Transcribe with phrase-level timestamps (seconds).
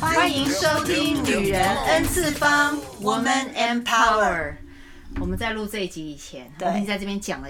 [0.00, 4.54] 欢迎收听《女人 N 次方》，Woman Empower。
[5.20, 7.48] 我们在录这一集以前，我们在这边讲了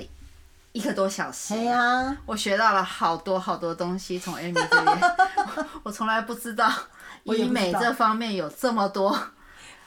[0.72, 1.54] 一个多小时。
[1.54, 5.00] 对呀，我学到了好多好多东西，从 Amy 这边，
[5.82, 6.72] 我从来不知道
[7.24, 9.18] 医美这方面有这么多，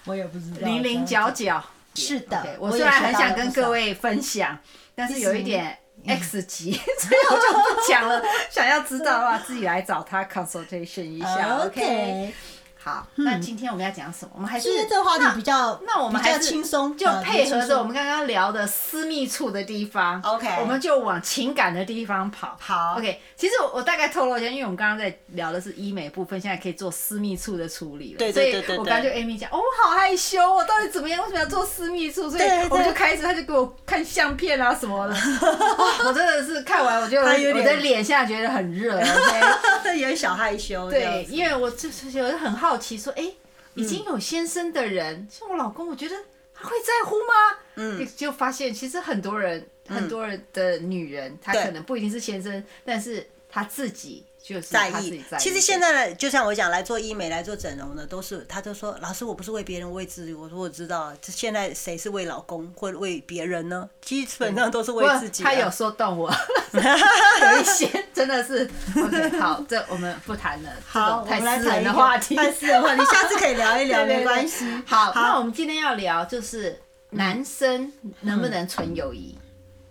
[0.06, 1.64] 我也不知道零零角角。
[1.96, 4.58] 是的，我虽然很想跟各位分享，
[4.96, 5.78] 但是有一点。
[6.10, 8.22] X 级， 所以我就不讲了。
[8.50, 11.60] 想要知道的话，自己来找他 consultation 一下。
[11.66, 12.34] OK。
[12.82, 14.32] 好，那今天我们要讲什么？
[14.36, 20.22] 我们还是今天这个话题比较，那我们还是轻松，就配合着我们刚刚聊的私密处的地方。
[20.24, 22.56] OK，我们就往情感的地方跑。
[22.58, 23.22] 好，OK。
[23.36, 28.18] 其实我我大概透露一下，因为我们刚刚在聊的是医美部分，现在可以做私密处的处理了。
[28.18, 28.78] 对对对对。
[28.78, 31.22] 我刚刚就 Amy 讲，哦，我好害羞，我到底怎么样？
[31.22, 32.30] 为什么要做私密处？
[32.30, 35.14] 所以我们就开始，他就给我看相片啊什么的。
[36.08, 37.26] 我真的是看完，我就我
[37.62, 40.90] 的脸现在觉得很热，OK， 有点小害羞。
[40.90, 42.69] 对，因为我就是觉得很好。
[42.70, 43.34] 好奇说，哎，
[43.74, 46.16] 已经有先生的人，嗯、像我老公，我觉得
[46.54, 47.58] 他会在乎吗？
[47.78, 54.24] 嗯，就发现其实很多人，嗯、很多人的女人，她可能不一定是先生，但是她自己。
[54.50, 60.34] 就是在意，其实现在呢，就像我讲，来做医美、来做整容的，都是他都说，老师，我不是为别人，为自己。
[60.34, 63.88] 我说我知道，现在谁是为老公或为别人呢？
[64.02, 65.44] 基本上都是为自己。
[65.44, 66.32] 他有说动我，
[66.74, 68.68] 有一些真的是。
[68.98, 70.72] OK，好，这我们不谈了。
[70.84, 74.66] 好，太私人的话题，太私人话题，下次可以聊一聊， 没关系。
[74.84, 79.38] 好，那我们今天要聊就是男生能不能纯友谊？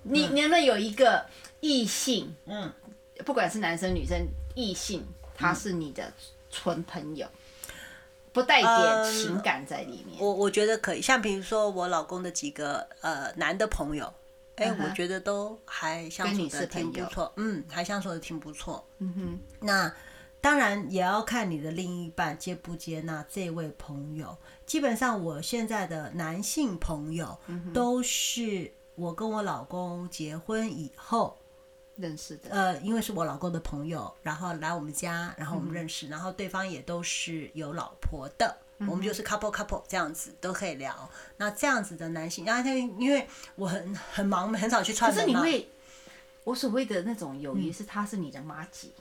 [0.02, 1.24] 你能不能有一个
[1.60, 2.34] 异性？
[2.46, 2.72] 嗯。
[3.26, 4.16] 不管是男生女生，
[4.58, 5.06] 异性
[5.36, 6.12] 他是你的
[6.50, 7.70] 纯朋友，嗯、
[8.32, 10.18] 不带点情感在里面。
[10.18, 14.12] 呃、我我觉得可以，像比如说我老公的几个呃男的朋友，
[14.56, 18.84] 哎、欸，uh 我觉得都还相处的挺不错，嗯，还相处的挺不错。
[18.98, 19.94] 嗯哼，那
[20.40, 24.36] 当然也要看你的另一半接不接纳这位朋友。
[24.66, 27.38] 基本上我现在的男性朋友
[27.72, 31.38] 都是我跟我老公结婚以后。
[31.98, 41.10] 认识的，呃，因为是我老公的朋友，然后来我们家，然后我们认识，嗯、然后对方也都是有老婆的，我们就是 couple couple 这样子都可以聊。
[41.38, 43.26] 那这样子的男性，然后他因为
[43.56, 45.40] 我很很忙，很少去串门嘛。
[45.40, 45.68] 可是你会，
[46.44, 48.92] 我所谓的那种友谊是他是你的妈吉，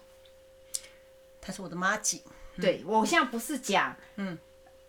[1.39, 2.23] 他是我的妈吉。
[2.55, 4.35] 嗯、对，我现在不是讲，嗯，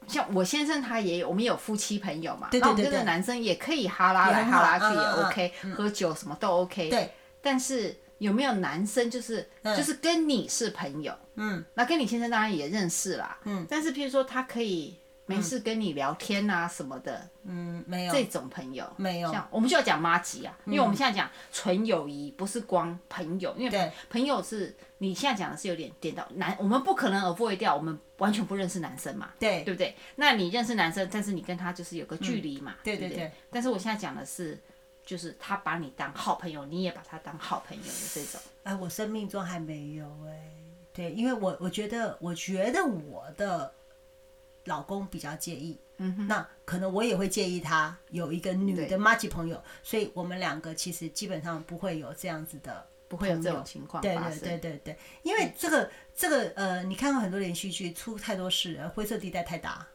[0.06, 6.88] 像我先生他也有，我们有夫妻朋友嘛，对对对，对，这个男生也可以哈拉来哈拉去也 OK，、嗯、喝酒什么都 OK。
[6.88, 7.12] 对。
[7.48, 14.94] 但是有没有男生就是、嗯、就是跟你是朋友，嗯，那跟你先生当然也认识啦，嗯，但是譬如说他可以
[15.24, 18.12] 没事跟你聊天啊什么的，嗯，没有。
[18.12, 29.96] 这种朋友，没有，像我们就要讲妈吉啊，嗯、因为我们现在讲纯友谊，不是光朋友，因为朋友是你现在讲的是有点点到，男我们不可能 avoid 掉，我们完全不认识男生嘛，对，对不对？
[30.16, 33.28] 那你认识男生，但是你跟他就是有个距离嘛，嗯、对对对，对对？
[33.28, 34.60] 对，但是我现在讲的是。
[35.08, 38.38] 就是他把你当好朋友，你也把他当好朋友的这种。
[38.64, 40.52] 哎，我生命中还没有哎，
[40.92, 43.72] 对，因为我我觉得，我觉得我的
[44.66, 54.02] 老公比较介意，嗯哼，那可能我也会介意他有一个女的妈吉朋友，所以我们两个其实基本上不会有这样子的，不会有这种情况。
[54.02, 59.88] 对对对对对，因为这个这个呃，你看过很多连续剧，出太多事，灰色地带太大。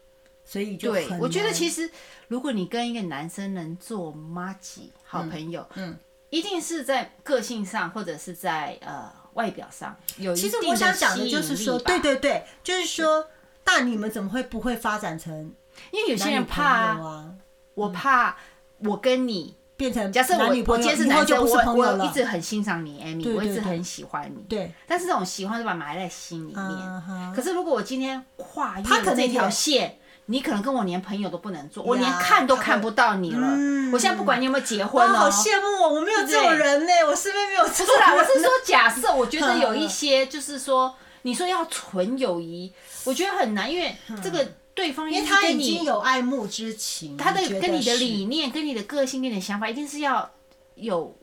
[0.45, 1.89] 所以就对，我觉得其实
[2.27, 5.99] 如果你跟一个男生能做麻吉好朋友，嗯，嗯
[6.29, 10.35] 一定是在个性上或者是在呃外表上有。
[10.35, 13.27] 其实我想讲的就是说，对对对，就是说，
[13.65, 15.53] 那你们怎么会不会发展成？
[15.91, 17.33] 因为有些人怕啊，
[17.75, 18.35] 我怕
[18.79, 24.73] 我跟你变成假设我我今天是男生，我我一直很欣赏你，Amy，我一直很喜欢你，对。
[24.85, 27.33] 但是这种喜欢就把埋在心里面。
[27.33, 29.99] 可是如果我今天跨越了这条线。
[30.27, 33.47] 你可能跟我连朋友都不能做，我连看都看不到你了。
[33.91, 37.63] 我现在不管你有没有结婚哦，好羡慕我，我没有这种人呢，我身边没有。
[37.63, 42.71] 不是啦，我是说假设，我觉得有一些就是说，你说要纯友谊，
[43.03, 50.31] 我觉得很难，因为这个对方因为他已经有爱慕之情，他的跟你的理念、跟你的个性、跟你的想法，一定是要
[50.75, 51.15] 有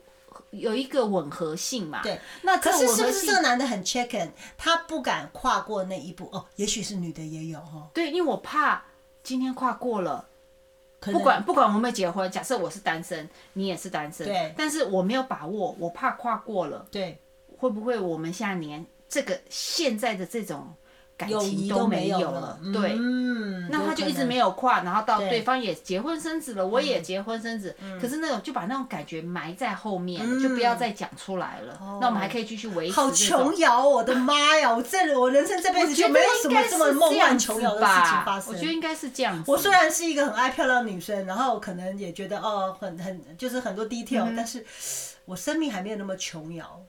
[0.51, 2.01] 有一个吻合性嘛。
[2.03, 6.29] 对，那可是是不是这个男的很 chicken，他不敢跨过那一步？
[6.31, 7.89] 哦，也许是女的也有哦。
[7.93, 8.83] 对，因为我怕。
[9.23, 10.27] 今天跨过了，
[10.99, 17.19] 不管不管我们有没有结婚，假设我是单身，你也是单身，对，但是我没有把握，我怕跨过了，对，
[17.57, 20.73] 会不会我们现在连这个现在的这种
[21.21, 31.77] 感情都没有了，对，嗯，那他就一直没有跨，然后到对方也结婚生子了，我也结婚生子，可是那种就把那种感觉埋在后面，就不要再讲出来了。
[32.01, 32.93] 那我们还可以继续维持。
[32.93, 34.73] 好琼瑶，我的妈呀！
[34.73, 38.51] 我这我人生这辈子就没有什么这么梦幻琼瑶的事情发生。
[38.51, 39.51] 我觉得应该是这样子。
[39.51, 44.65] 我虽然是一个很爱漂亮的女生，然后可能也觉得哦，很很就是很多 detail，但是
[45.25, 46.81] 我生命还没有那么琼瑶。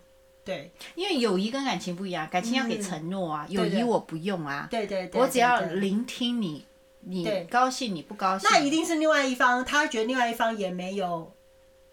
[0.44, 6.66] 对，因为友谊跟感情不一样，感情要给承诺啊，友谊我不用啊，对对对，我只要聆听你，
[7.00, 11.32] 你高兴你不高兴，那一定是另外一方，他觉得另外一方也没有，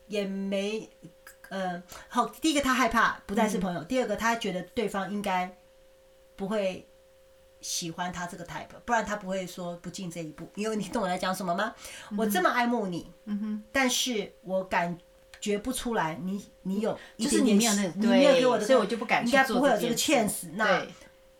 [0.08, 0.90] 也没，
[1.50, 5.56] 呃，好，第一个他害怕不再是朋友，第二个他觉得对方应该
[6.36, 6.88] 不会
[7.62, 11.76] 喜欢他这个 type，不然他不会说不进这一步，因为你懂我在讲什么吗？
[12.18, 14.98] 我这么爱慕你，嗯哼，但是我感。
[15.40, 19.40] 觉不出来，你你有就是你没有那个，你没有给我的，所以我就不敢去做。
[19.40, 20.52] 应该不会有这个 chance。
[20.54, 20.84] 那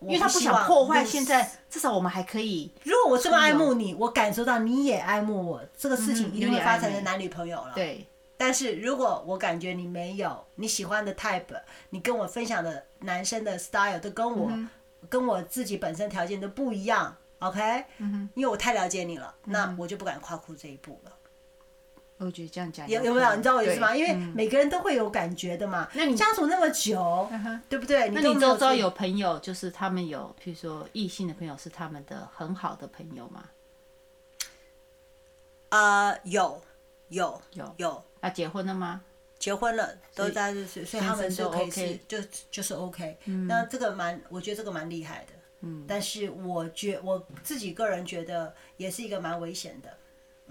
[0.00, 2.72] 因为他不想破坏，现在至少我们还可以。
[2.84, 7.72] 如果我这么爱慕你，我感受到你也爱慕我，这个事情一定会发展成男女朋友了。
[7.74, 8.06] 对。
[8.38, 11.44] 但是如果我感觉你没有你喜欢的 type，
[11.90, 14.50] 你跟我分享的男生的 style 都跟我
[15.10, 17.84] 跟我自己本身条件都不一样，OK？
[18.34, 21.12] 因为我太了解你了，那我就不敢跨出这一步了。
[22.20, 23.34] 我觉得这样讲有有没有？
[23.34, 23.96] 你知道我意思吗？
[23.96, 25.88] 因为每个人都会有感觉的嘛。
[25.94, 27.26] 那你相处那么久，
[27.66, 28.10] 对不对？
[28.10, 33.44] 那你周遭有朋友，就是他们有，譬如说异性的朋友是他们的很好的朋友吗？
[35.70, 36.60] 啊，有
[37.08, 38.04] 有有有。
[38.20, 39.00] 那，结婚了吗？
[39.38, 42.18] 结婚了，都在这，所以他们就可以就
[42.50, 43.16] 就是 OK。
[43.48, 45.32] 那这个蛮，我觉得这个蛮厉害的。
[45.60, 45.86] 嗯。
[45.88, 49.96] 但是我觉我自己个人觉得，也是一个蛮危险的。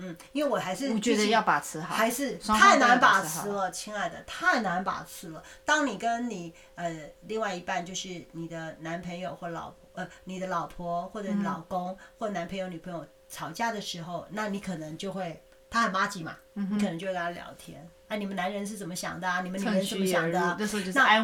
[0.01, 5.43] 嗯，因为我还是我觉得要把持好，还是太难把持了，亲爱的，太难把持了。
[5.65, 6.89] 当你跟你呃
[7.27, 19.41] 另外一半，就是你的男朋友或老呃你的老婆或者老公或男朋友女朋友吵架的时候，那你可能就会他很麻吉嘛，你可能就会跟他聊天，哎，你们男人是怎么想的啊？
[19.41, 20.39] 你们女人是怎么想的？
[20.39, 20.53] 那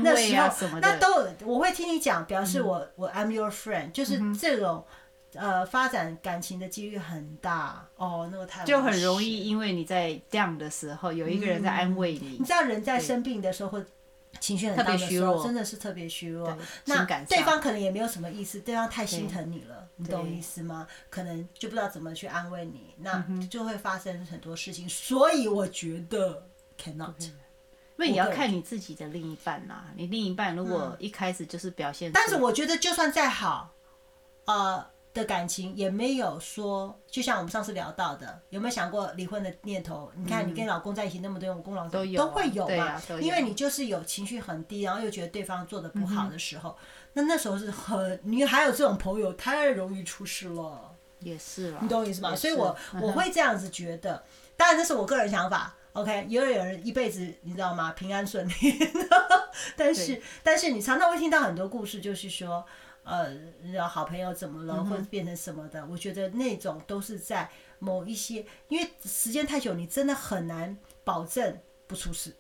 [0.04, 4.86] 那那时候那都我会听你讲，表示我我 I'm your friend，就是这种。
[5.38, 12.38] 呃，发展感情的几率很大哦，那个太就很容易，因为你在 down 的时候，有一个人在安慰你。
[12.40, 13.86] 你知道人在生病的时候，或
[14.40, 16.58] 情绪很大的时候，真的是特别虚弱。
[16.86, 20.88] 那对方可能也没有什么意思，对方太心疼你了，你懂意思吗？
[21.10, 24.88] 可能就不知道怎么去安慰你，那就会发生很多事情。
[24.90, 26.48] 所以我觉得
[26.78, 27.34] cannot，因
[27.98, 29.86] 为你要看你自己的另一半呐。
[29.96, 33.74] 你另一半如果一开始就是表现，但是我觉得就算再好，
[34.46, 34.94] 呃。
[35.16, 40.12] 的感情也没有说，就像我们上次聊到的，有没有想过离婚的念头？
[40.14, 43.02] 你看，你跟老公在一起那么多年，我跟老都有，都会有嘛？
[43.22, 46.78] 因为你就是有情绪很低，然后又觉得对方做的不好的时候，
[47.14, 50.94] 那那时候是很，你还有这种朋友，太容易出事了。
[51.22, 52.36] 也是了，你懂我意思吗？
[52.36, 54.22] 所以我我会这样子觉得，
[54.58, 55.74] 当然这是我个人想法。
[55.94, 57.94] OK，也有有人一辈子你知道吗？
[57.94, 58.54] 平安顺利，
[59.78, 62.66] 但是但是你常常会听到很多故事，就是说。
[63.06, 65.80] 呃，好朋友怎么了，或者变成什么的？
[65.80, 67.48] 嗯、我觉得那种都是在
[67.78, 72.36] 某一些，因为时间太久，你真的很难保证不出事。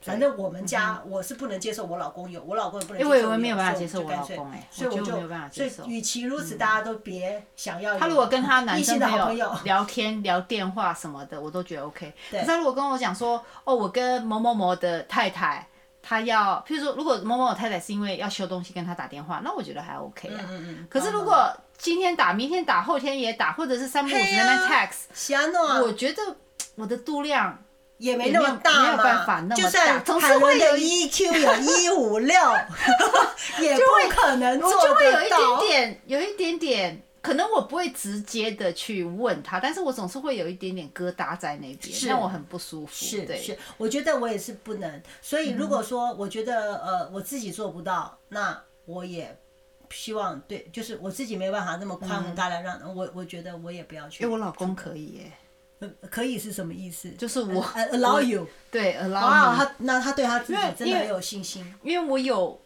[0.00, 3.10] 反正我们家我是不能接受我老公有，我老公也不能接受。
[3.10, 5.82] 因为我没有办法接受我老公哎，所以我就没有办法接受。
[5.82, 7.98] 所以与其如此，大家都别想要。
[7.98, 12.14] 他如果跟他男生朋友聊天、聊电话什么的，我都觉得 OK。
[12.30, 15.68] 对可是他如果跟我讲说，哦，我跟某某某的太太。
[16.02, 20.40] 他要，譬如说，如果某某太太是因为要修东西跟他打电话，那我觉得还 OK 啊。
[20.48, 26.22] 嗯嗯，可是如果今天打，明天打，后天也打，或者是三不五时在那 text，我觉得
[26.74, 27.58] 我的度量
[27.98, 29.56] 也没那么大嘛，没有办法那么大。
[29.56, 32.34] 就算海伦的 EQ 有一五六，
[33.60, 34.86] 也不可能做得到。
[34.88, 37.02] 就会有一点点，有一点点。
[37.22, 42.92] 可能我不会直接的去问他，但是我总是会有一点点疙瘩在那边，让是我很不舒服。
[42.92, 45.02] 是对是，我觉得我也是不能。
[45.20, 49.38] 所以如果说我觉得、嗯、呃我自己做不到，那我也
[49.90, 54.24] 希望对，就是我自己没有办法那么宽宏大量，让、嗯、我我觉得我也不要去。
[54.24, 55.32] 因为我老公可以耶。
[56.10, 57.10] 可以是什么意思？
[57.12, 59.22] 就是我 allow you，对 allow。
[59.22, 62.60] 哇，他那他对他自己真的很有信心，因，因为我有。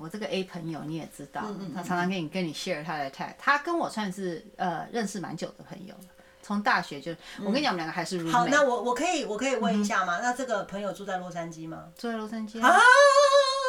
[0.00, 1.42] 我这个 A 朋友你也知道，
[1.74, 6.04] 他常常跟你跟你 share 他的 tag，他跟我算是呃认识蛮久的朋友了，
[6.42, 8.26] 从大学就我跟你讲，我们两个还是。
[8.30, 10.20] 好，那我我可以我可以问一下吗？
[10.22, 11.84] 那这个朋友住在洛杉矶吗？
[11.98, 12.80] 住在洛杉矶啊？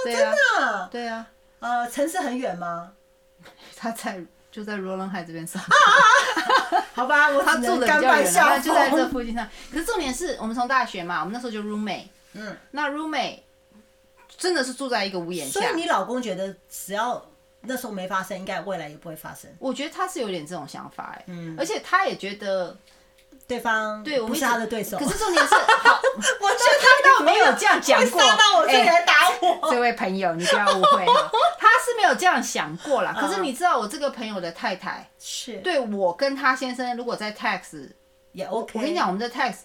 [0.06, 0.88] 真的？
[0.90, 1.28] 对啊。
[1.60, 2.94] 呃，城市很远吗？
[3.76, 5.62] 他在就在罗伦海这边上。
[6.94, 9.46] 好吧，我他住的比较远，他就在这附近上。
[9.70, 12.08] 可是重点是我们从大学嘛，我们那时候就 roommate。
[12.34, 12.56] 嗯。
[12.72, 13.40] 那 roommate。
[14.42, 17.24] 真的是住在一个屋檐下，所以你老公觉得只要
[17.62, 19.48] 那时候没发生，应该未来也不会发生。
[19.60, 22.76] 我觉得他是有点这种想法哎，嗯，而且他也觉得
[23.48, 24.98] 对方对我不是他的对手。
[24.98, 26.02] 可是重点是，好，
[26.42, 28.20] 我觉得他倒没有这样讲过。
[28.36, 33.16] 到我这里来打我，这位朋友，你不要误会哈， 他是没有这样想过啦。
[33.16, 37.90] 可是你知道，我这个朋友的太太是对我跟他先生，如果在 text
[38.32, 38.72] 也 OK。
[38.80, 39.60] 我跟你讲，我们的 text，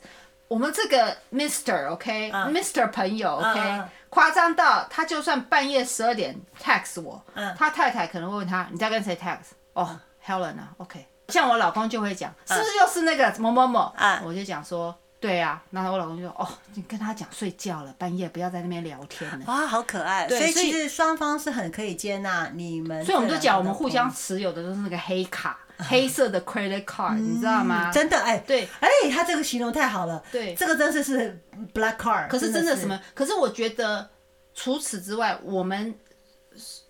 [0.49, 3.83] 我们这个 Mister OK，Mister 朋友 OK。
[4.09, 9.53] 夸张到他就算半夜十二点 text 我，嗯、他太太可能会问他，你在跟谁 text？
[9.75, 11.05] 哦，Helen 啊，OK。
[11.29, 13.93] 像我老公就会讲，是不是又是那个某某某？
[13.99, 15.63] 嗯、我就讲说，对呀、啊。
[15.71, 19.45] 然后我老公就说，哦，你跟他讲睡觉了，半夜不要在那边聊天了。
[19.49, 20.27] 哇，好可爱。
[20.27, 23.05] 对，所以其实双方是很可以接纳你们。
[23.05, 25.59] 所以我们就讲，我们互相持有的都是那个黑卡。
[25.79, 27.91] 黑色的 credit card，你知道吗？
[27.93, 30.23] 真的哎，对，哎，他这个形容太好了。
[30.33, 31.39] 对，这个真的是
[31.75, 32.29] black card。
[32.29, 32.99] 可是真的什么？
[33.15, 34.09] 可是我觉得
[34.55, 35.95] 除此之外，我们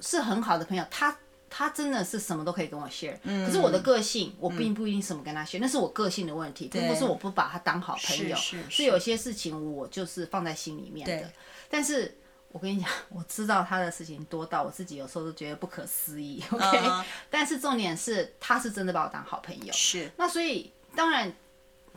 [0.00, 0.84] 是很好的朋友。
[0.90, 1.16] 他
[1.50, 3.16] 他真的是什么都可以跟我 share。
[3.44, 8.36] 可是我的个性，我并不一定什么跟他 share，那是我个性的问题，并不是我不把他当好朋友。
[8.36, 8.70] 是是。
[8.70, 11.30] 是有些事情我就是放在心里面的，
[11.68, 12.16] 但是。
[12.56, 16.42] 我跟你讲，我知道他的事情多到我自己有时候都觉得不可思议。
[16.50, 17.04] OK，、uh huh.
[17.28, 19.70] 但是重点是他是真的把我当好朋友。
[19.75, 20.10] 是。
[20.16, 21.30] 那所以当然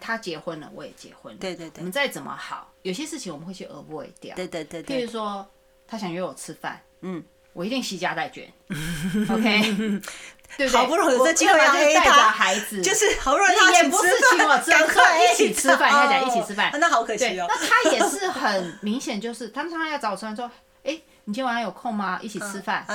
[0.01, 1.39] 他结婚了，我也结婚了。
[1.39, 1.75] 对对对。
[1.77, 4.35] 我们再怎么好，有些事情我们会去 avoid 掉。
[4.35, 4.83] 对对对。
[4.83, 5.47] 譬如说，
[5.87, 7.23] 他想约我吃饭，嗯，
[7.53, 8.45] 我一定携家带眷。
[9.33, 10.01] OK。
[10.57, 10.77] 对不对？
[10.79, 16.71] 好不容易有这机会要带着孩子，就是好不容易他也不是请我吃饭，一起吃饭，应该讲一起吃饭。
[16.79, 17.45] 那好可惜哦。
[17.47, 20.49] 那他也是很明显，就是他们常常要找我吃饭，说
[20.83, 20.91] ：“哎，
[21.25, 22.19] 你今天晚上有空吗？
[22.21, 22.85] 一起吃饭。”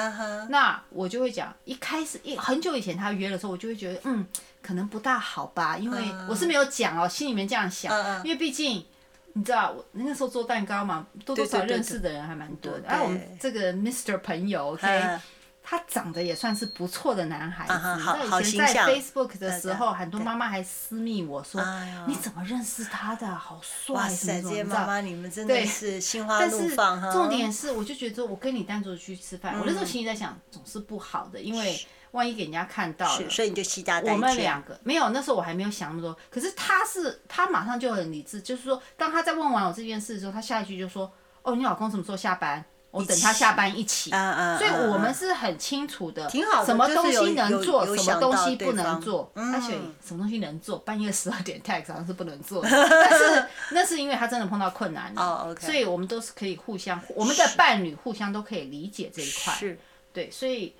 [0.50, 4.26] 那我就会讲，一开始一很久以前他约的时候，我就会觉得，嗯，
[4.62, 7.92] 可能不大好吧，因为我是没有讲哦，心里面这样想，
[8.24, 8.84] 因为毕竟
[9.32, 12.88] 你知道，我那时候做蛋糕嘛，多多少认识的人还蛮多的。
[12.88, 15.18] 哎，我们这个 Mr 朋友，OK。
[15.66, 17.72] 他长得也算是不错的男孩子。
[17.72, 21.58] 那以前在 Facebook 的时候，很多妈妈还私密我说
[22.06, 23.26] ：“你怎么认识他的？
[23.34, 27.10] 好帅！”哇塞，这些妈妈你们真的是心花怒放哈。
[27.10, 31.80] 重点是，我就觉得我跟你单独去吃饭，我那时候心里在想，总是不好的，因为
[32.10, 34.02] 万一给人家看到了，所以你就携家。
[34.04, 36.14] 我们两个没有，那时候我还没有想那么多。
[36.30, 41.10] 可是他是，他马上就很理智，就是说，当他在问完我这件事的时候，他下一句就说
[41.42, 42.62] ：“哦，你老公什么时候下班？”
[42.94, 49.32] 我等他下班一起，所以我们是很清楚的，挺好什么东西能做，什么东西不能做。
[49.34, 52.62] 而且什么东西能做，半夜十二点 text 好像是不能做。
[52.70, 59.52] 但是那是因为他真的碰到困难了，所以我们都是可以互相，我们的伴侣互相都可以理解这一块。
[59.54, 59.76] 是，
[60.12, 60.72] 对，所以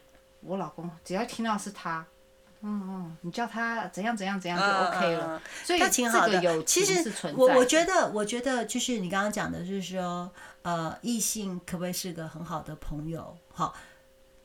[0.43, 2.07] 我老公只要听到是他，
[2.63, 5.43] 嗯嗯，你叫他怎样怎样怎样就 OK 了。
[5.65, 7.43] 所以这个有其实是存在。
[7.43, 10.31] 我我觉得，我觉得就是你刚刚讲的，就是说。
[10.65, 13.37] 呃，异性可不可以是个很好的朋友？
[13.53, 13.75] 好，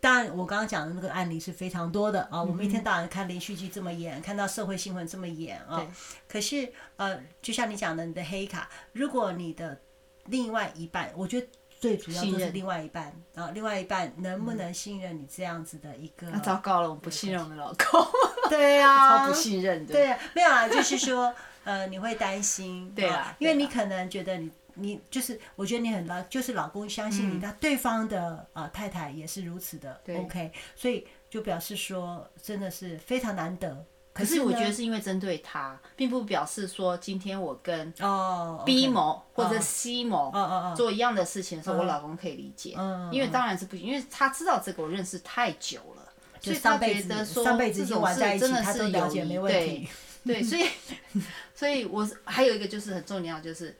[0.01, 2.43] 当然我刚刚讲的那个案例是非常多的啊。
[2.43, 5.87] 我们一天到晚看连续剧这么演，看到社会新闻这么演啊。
[6.27, 9.79] 可是呃，就像你讲的，你的黑卡，如果你的
[10.25, 11.47] 另外一半，我觉得
[11.79, 16.29] 最主要就是另外一半任啊，另外一半能不能信任你这样子的一个？
[16.29, 18.05] 那、嗯啊、糟糕了，我不信任我的老公。
[18.49, 19.93] 对呀、啊， 超不信任的。
[19.93, 21.33] 对、啊，没有啊，就是说
[21.63, 24.51] 呃，你会担心，对啊，因为你可能觉得你。
[24.79, 33.85] 你就是，我觉得你很老，就是老公相信你，那、嗯、对方的呃太太也是如此的对，OK，所以就表示说真的是非常难得。
[34.11, 40.33] 可是我觉得是因为针对他，并不表示说今天我跟哦 B 某或者 C 某
[40.75, 42.75] 做一样的事情的时候，我老公可以理解，
[43.11, 49.87] 因为当然是不行，因为他知道这个我认识太久了，所以他觉得说这种事真的是了解没问题，
[50.25, 50.67] 对，所以
[51.55, 53.77] 所以我还有一个就是很重要就是。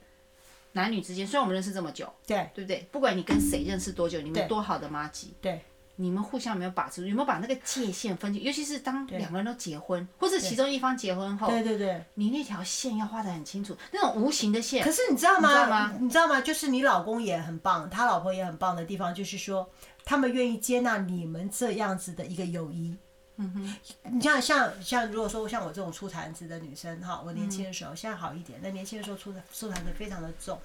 [0.73, 2.87] 男女之间，虽然我们认识这么久，对对不对？
[2.91, 5.61] 不管你跟谁认识多久，你们多好的妈吉，对，
[5.95, 8.41] 你们互相有没有把持，有没有把那个界限分清？
[8.43, 14.83] 尤其是当两个人都结婚，或者其中一方结婚后，对对对，你那条线要画的很清楚，那种无形的线。
[14.85, 15.93] 可是你知道吗？
[15.99, 16.39] 你知道吗？
[16.39, 19.67] 就是你老公也很棒，他老婆也很棒的地方，就是说
[20.05, 22.95] 他们愿意接纳你们这样子的一个友谊。
[23.41, 30.59] 嗯哼，你像像像，如果说像我这种出产子的女生哈，我年轻的时候，现在好一点，那年轻的时候出出产子非常的重，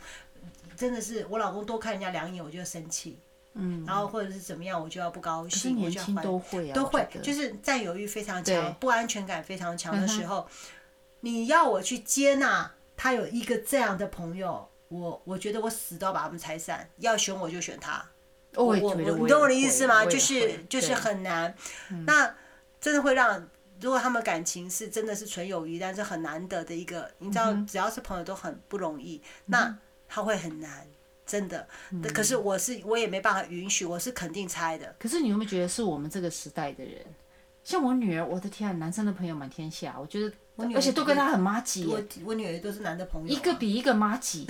[0.76, 3.16] 真的是我老公多看人家两眼我就生气，
[3.52, 10.48] 嗯，然后或者是怎么样我就要不高兴，我就要都会都会，就是占有欲非常强，不安全感非常强的时候，
[11.20, 18.04] 你要我去接纳他有一个这样的朋友，我我觉得我死都要把他们拆散，要选我就选他，
[18.56, 20.04] 我我你懂我的意思吗？
[20.04, 21.54] 就是就是很难，
[22.04, 22.34] 那。
[22.84, 23.42] 真的会让，
[23.80, 29.74] 如果他们感情是真的是纯友谊，但是很难得的一个，你知道，只要是朋友都很不容易，那
[30.06, 30.86] 他会很难。
[31.24, 31.66] 真的。
[31.92, 34.94] 嗯、可是我是我也没办法允许，我是肯定猜的。
[34.98, 37.02] 可是你有没有觉得是我们这个时代的人，
[37.62, 41.86] 像我女儿，我的天、啊，男生的朋友满天下，我觉得，我女儿而且都跟他很妈吉。
[41.86, 44.46] 我我女儿都是男的朋友、啊，一个比一个妈吉，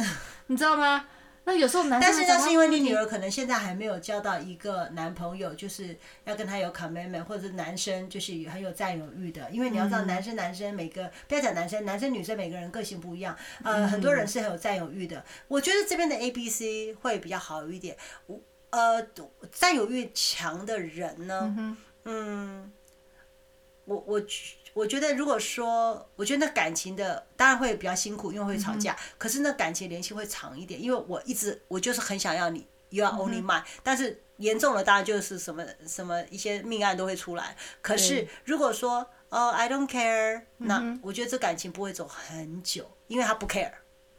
[0.48, 1.06] 你知道吗？
[1.46, 9.50] 那有时候男生，但是那是因为你女儿可能现在还没有交到一个男朋友，就是要跟他有 commitment，或者是男生就是很有占有欲的。
[9.50, 15.22] 因为你要知道，男生男生每个、嗯、不要讲男生，男生女生每个人个性不一样，呃，嗯、很多人是很有占有欲的。
[15.48, 17.96] 我觉得这边的 A B C 会比较好一点。
[18.26, 19.06] 我呃，
[19.52, 22.72] 占有欲强的人呢，嗯，
[23.84, 24.22] 我我。
[24.74, 28.92] 我觉得，如果说，我觉得那感情的当然会比较辛苦，因为会吵架。
[28.92, 33.64] 嗯、可是那感情联系会长一点，因为我一直我就是很想要你，You are only mine、嗯。
[33.84, 37.56] 但是严重了，当然就是什么什么一些命案都会出来。
[37.80, 43.70] 可是如果说哦，I don't care，那我觉得这感情不会走很久，因为他不 care。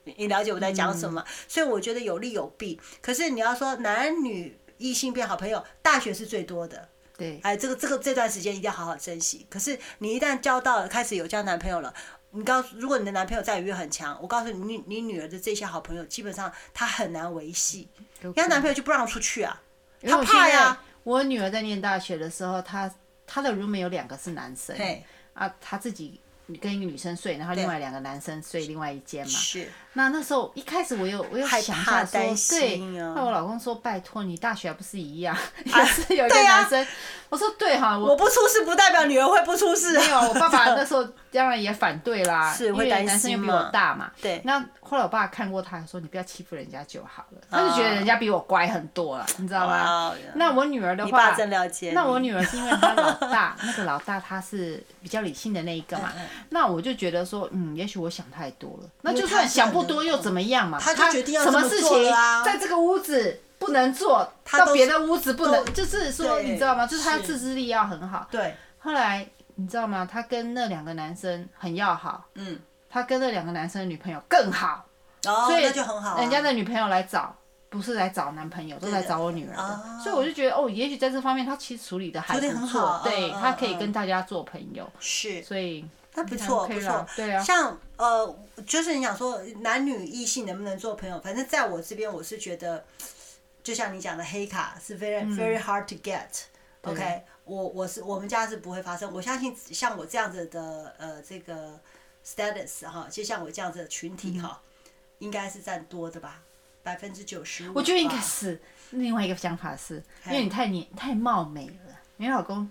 [0.04, 1.22] 你了解我在讲什么？
[1.22, 2.80] 嗯、所以我觉得有利有弊。
[3.02, 6.90] 可是你要说男女异性变好朋友，大学是最多的。
[7.18, 9.46] 对，哎，这个这个这段时间一定要好好珍惜。
[9.50, 11.94] 可是你一旦交到了，开始有交男朋友了，
[12.32, 17.88] 你告诉，如果你的男朋友占有欲很强，我告诉你，你你女儿的这些好朋友，基本上她很难维系，
[18.36, 19.62] 她男朋友就不让出去啊，
[20.02, 20.82] 她怕呀。
[21.04, 22.94] 我女儿在念大学的时候，她
[23.26, 25.04] 她的 roommate 有两个是男生，嘿
[25.34, 26.20] 啊，她自己
[26.60, 29.32] 跟一个女生睡，然后另外两个男生睡另外一间嘛。
[29.32, 29.70] 是。
[29.96, 32.78] 那那时候一开始我有我有想一下说，对，
[33.16, 36.86] 那我老公说拜托你大学还不是一样， 也是有一个男生。
[37.28, 39.98] 我说对哈，我不出事不代表女儿会不出事。
[39.98, 44.12] 没有，我爸爸那时候当然也反对啦， 是因为男生又比我大嘛。
[44.22, 44.40] 对。
[44.46, 50.14] 那后来我爸看过他说你不要欺负人家就好了，他就觉得人家比我乖很多了，你知道吗？
[50.36, 51.36] 那我女儿的话，
[51.94, 56.14] 那我女儿是因为她老大， 那个老大他是比较理性的那一个嘛。
[56.50, 58.90] 那我就觉得说，嗯，也许我想太多了。
[59.02, 59.85] 那就算想不。
[59.86, 60.80] 多又怎么样嘛？
[60.80, 62.12] 他决定要什么事情
[62.44, 66.86] 在这个屋子不能做，到别的屋子不能，就是说你知道吗？
[66.86, 68.28] 就是他自制力要很好。
[68.30, 68.56] 对。
[68.78, 70.08] 后来你知道吗？
[70.10, 72.26] 他跟那两个男生很要好。
[72.36, 72.60] 嗯。
[72.90, 74.86] 他跟那两个男生的女朋友更好。
[75.26, 76.20] 哦，那就很好。
[76.20, 77.36] 人家的女朋友来找，
[77.70, 79.82] 不是来找男朋友，都来找我女儿的。
[80.04, 83.02] 所以我就觉得哦，也许在这方面他其实处理的还不错。
[83.04, 84.90] 对，他可以跟大家做朋友。
[85.00, 85.42] 是。
[85.44, 85.86] 所以。
[86.16, 91.20] 那不错不错，对啊，像呃，就是你想说男女异性能不能做朋友？
[91.20, 92.86] 反正在我这边，我是觉得，
[93.62, 96.28] 就像你讲的黑卡是 very very hard to get。
[96.84, 99.12] OK，我我是我们家是不会发生。
[99.14, 101.80] 我相信像我这样子的呃这个
[102.26, 104.62] status 哈，就像我这样子的群体哈，
[105.20, 106.42] 应该是占多的吧，
[106.82, 107.74] 百分之九十五。
[107.76, 112.70] 我觉得应该是另外一个想法是，因为你太年太貌美了，你老公。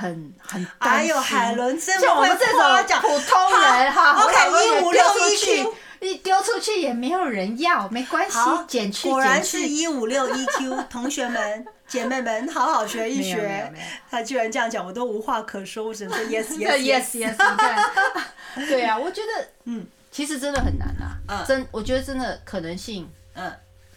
[0.00, 4.34] 很很，哎呦，海伦真像我们这种普通人哈，OK，
[4.66, 13.72] 一五六一 Q，一丢出去也没有人要，没关系，减去果然是一五六一 Q， 同学们姐妹们，好好学一学。
[14.10, 17.36] 他居然这样讲，我都无话可说，我只能说 yes yes yes yes。
[18.68, 20.88] 对啊，我觉得嗯，其实真的很难
[21.28, 23.52] 啊，真，我觉得真的可能性嗯。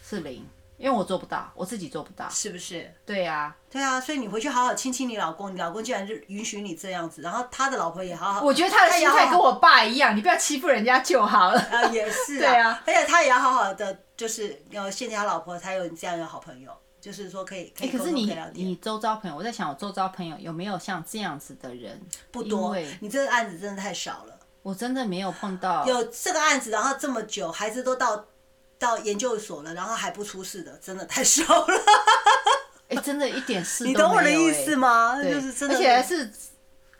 [0.06, 0.46] 是零。
[0.84, 2.92] 因为我做不到，我自己做不到，是不是？
[3.06, 11.58] 对呀，对啊，所以你回去好好亲亲你老公，你老公既然是允许你这样子，然后他的老婆也好好，我觉得他的心态跟我爸一样，你不要欺负人家就好了。
[11.58, 16.70] 啊，也是， 对啊，而且他也要好好的，就是要谢谢他老婆，才有你这样一个好朋友，
[17.00, 18.66] 就是说可以可以沟通可以聊天。
[18.66, 21.98] 你周遭朋友，我在想我周遭朋友有没有像这样子的人？
[22.30, 24.38] 不多，你这个案子真的太少了。
[24.60, 28.26] 我真的没有碰到有这个案子，然后这么久，孩子都到。
[28.84, 31.80] 到研究所了，然后还不出事的，真的太少了。
[32.88, 33.98] 哎，真的一点事都没有。
[33.98, 35.16] 你懂我的意思吗？
[35.22, 36.30] 就是真的，而且还是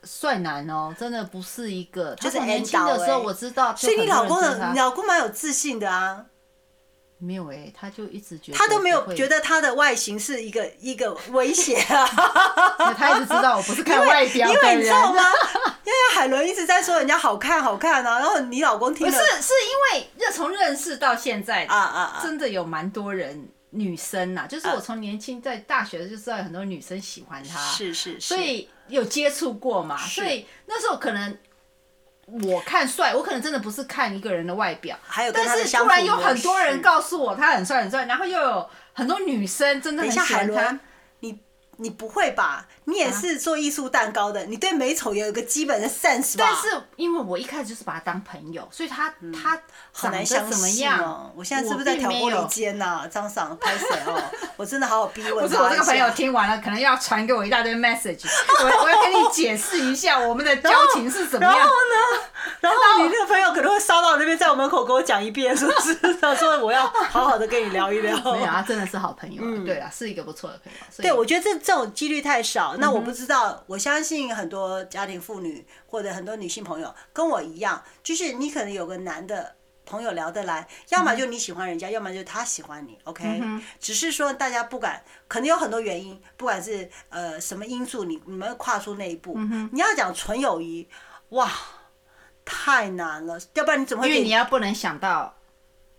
[0.03, 2.15] 帅男哦，真的不是一个。
[2.17, 6.25] 就是年轻的时候我知道，所以你老公的，你老公蛮有自信的啊。
[7.19, 12.07] 没有哎，他就一直觉得他都没有觉得他的外形是一个一个威胁啊。
[12.97, 15.23] 他一直知道我不是看外表因为你知道吗？
[15.85, 19.53] 因为海伦一直在说人家好看好看啊，然后你老公听不是，是
[19.95, 31.39] 因为从认识到现在啊啊，真的有蛮多人女生呐，就是我从年轻在大学就知道有很多女生喜欢他，是是是，所以有接触过嘛，所以那时候可能。
[32.27, 40.79] 我看帅，我可能真的不是看一个人的外表，还有但是突然有很多人告诉我他很帅很帅，然后又有很多女生真的很喜欢他。
[41.77, 42.69] 你不会吧？
[42.87, 46.45] 你也是做艺术蛋糕的，啊、你对美丑也有一个基本的 sense 吧？
[46.47, 49.59] 但是因为我一开始就是把他当朋友，所以他、嗯、他
[49.93, 51.03] 长得怎么样？
[51.03, 53.09] 哦、我现在是不是在挑拨离间呐？
[53.11, 54.23] 张爽拍谁哦？
[54.57, 55.43] 我真的好好逼问他。
[55.43, 58.25] 不是我这个朋友听完了，可能要传给我一大堆 message，
[58.63, 61.57] 我我要跟你解释一下我们的交情是怎么样。
[61.57, 62.21] 然后呢？
[62.61, 65.95] 然后你那个朋友可能会烧到那边，在我门口给我讲一遍，是不是？
[66.21, 68.15] 他说我要好好的跟你聊一聊。
[68.35, 69.41] 没有他，真的是好朋友。
[69.43, 70.79] 嗯，对啊，是一个不错的朋友。
[70.99, 72.74] 对，我觉得这这种几率太少。
[72.79, 79.57] 那我不知道，我相信很多家庭妇女或者很多女性朋友跟我一样，就是你可能有个男的。
[79.87, 82.99] 朋友聊得来，要么就你喜欢人家，嗯、要么就他喜欢你。
[83.05, 89.35] OK，嗯、只是说大家不敢，可能有很多原因，不管是呃什么因素，你你们跨出那一步。
[89.37, 90.89] 嗯、你要讲纯友谊，
[91.29, 91.53] 哇，
[92.47, 93.39] 太难了。
[93.53, 94.09] 要不然你怎么会？
[94.09, 95.37] 因为你要不能想到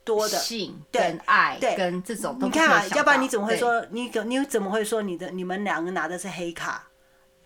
[0.05, 2.37] 多的性跟爱跟这种。
[2.39, 6.87] 你看啊，要不然你怎么会说你你怎么会说你的你们两个拿的是黑卡？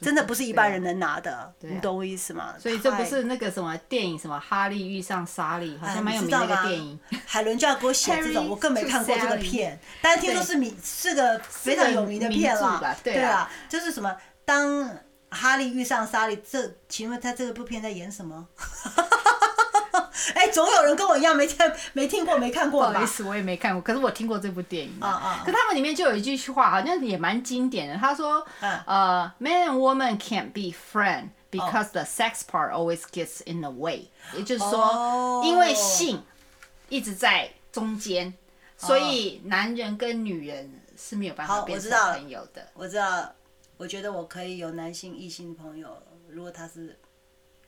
[0.02, 2.56] 真的不是一般人能拿的，你懂我意思吗？
[2.58, 6.98] 所以这不是那个什么电影什么《哈利遇上莎莉》，好像蛮有名的那个电影。
[7.26, 12.98] 海伦就要给我写这种，我更没看过这个片，但是听说是名是个非常有名的片了。
[13.04, 14.90] 对啊，就是什么当
[15.32, 18.48] 哈利遇上莎莉，这请问他这个部片在演什么？
[20.34, 21.58] 哎，总有人跟我一样没听
[21.94, 22.92] 没听过没看过吧？
[22.92, 24.98] 不好意思，我也没看过，可是我听过这部电影。
[25.00, 25.44] 啊啊！
[25.46, 27.96] 可他们里面就有一句话，好像也蛮经典的。
[27.98, 28.46] 他说
[28.86, 36.22] ：“呃，man and woman can't be friend because the sex part always gets in the way。”也就是说，因为性
[36.90, 38.34] 一直在中间，
[38.78, 42.68] 所以男人跟女人是没有办法变成朋友的。
[42.74, 43.34] 我知道，
[43.78, 46.98] 我觉得我可以有男性异性朋友，如果他是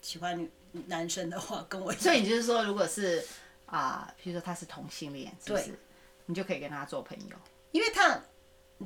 [0.00, 0.50] 喜欢女。
[0.86, 3.24] 男生的话跟我，所以你就是说，如果是
[3.66, 5.78] 啊，比如说他是同性恋，是不是？
[6.26, 7.36] 你就可以跟他做朋友，
[7.72, 8.18] 因为他，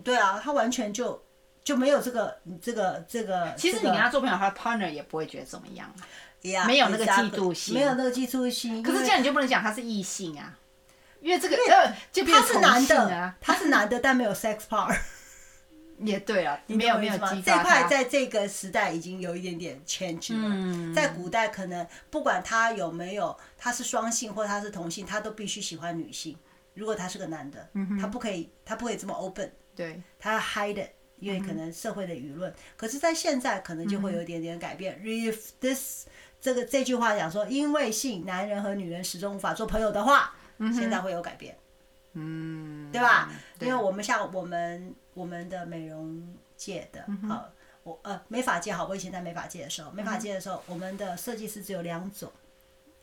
[0.03, 1.22] 对啊，他完全就
[1.62, 3.55] 就没有这个这个这个。
[3.57, 5.94] 其实你跟他做朋友，他的 partner 也不会觉得怎么样，
[6.66, 8.83] 没有那个嫉妒心，没有那个嫉妒心。
[8.83, 10.59] 可是这样你就不能讲他是异性啊，
[11.20, 14.99] 因为这个呃，就变成同性啊，他是男的，但没有 sex part。
[16.00, 20.40] 也对啊，没有没有这块在这个时代已经有一点点 change 了。
[20.42, 26.37] 嗯、在古代，可能不管他有没有，他是双性或他是同性，他都必须喜欢女性。
[26.74, 29.50] 如果他是个男的，嗯、他不可以，他不可以这么 open。
[29.74, 30.87] 对，他要 hide，
[31.18, 32.50] 因为可能社会的舆论。
[32.50, 35.00] 嗯、可是，在现在可能就会有一点点改变。
[35.02, 36.06] 嗯、If this
[36.40, 41.56] 这个这句话讲说，因为性，男人和女人始终无法做朋友的话，嗯、现在会有改变。
[42.12, 43.30] 嗯，对吧？
[43.59, 44.94] 对，因为我们像我们。
[45.16, 46.22] 我们的美容
[46.57, 47.29] 界的，嗯、哼。
[47.31, 47.48] 好，
[47.83, 52.31] 我呃美发界好，我以前在美发界的时候，美发界的时候，嗯、我们的设计师只有两种，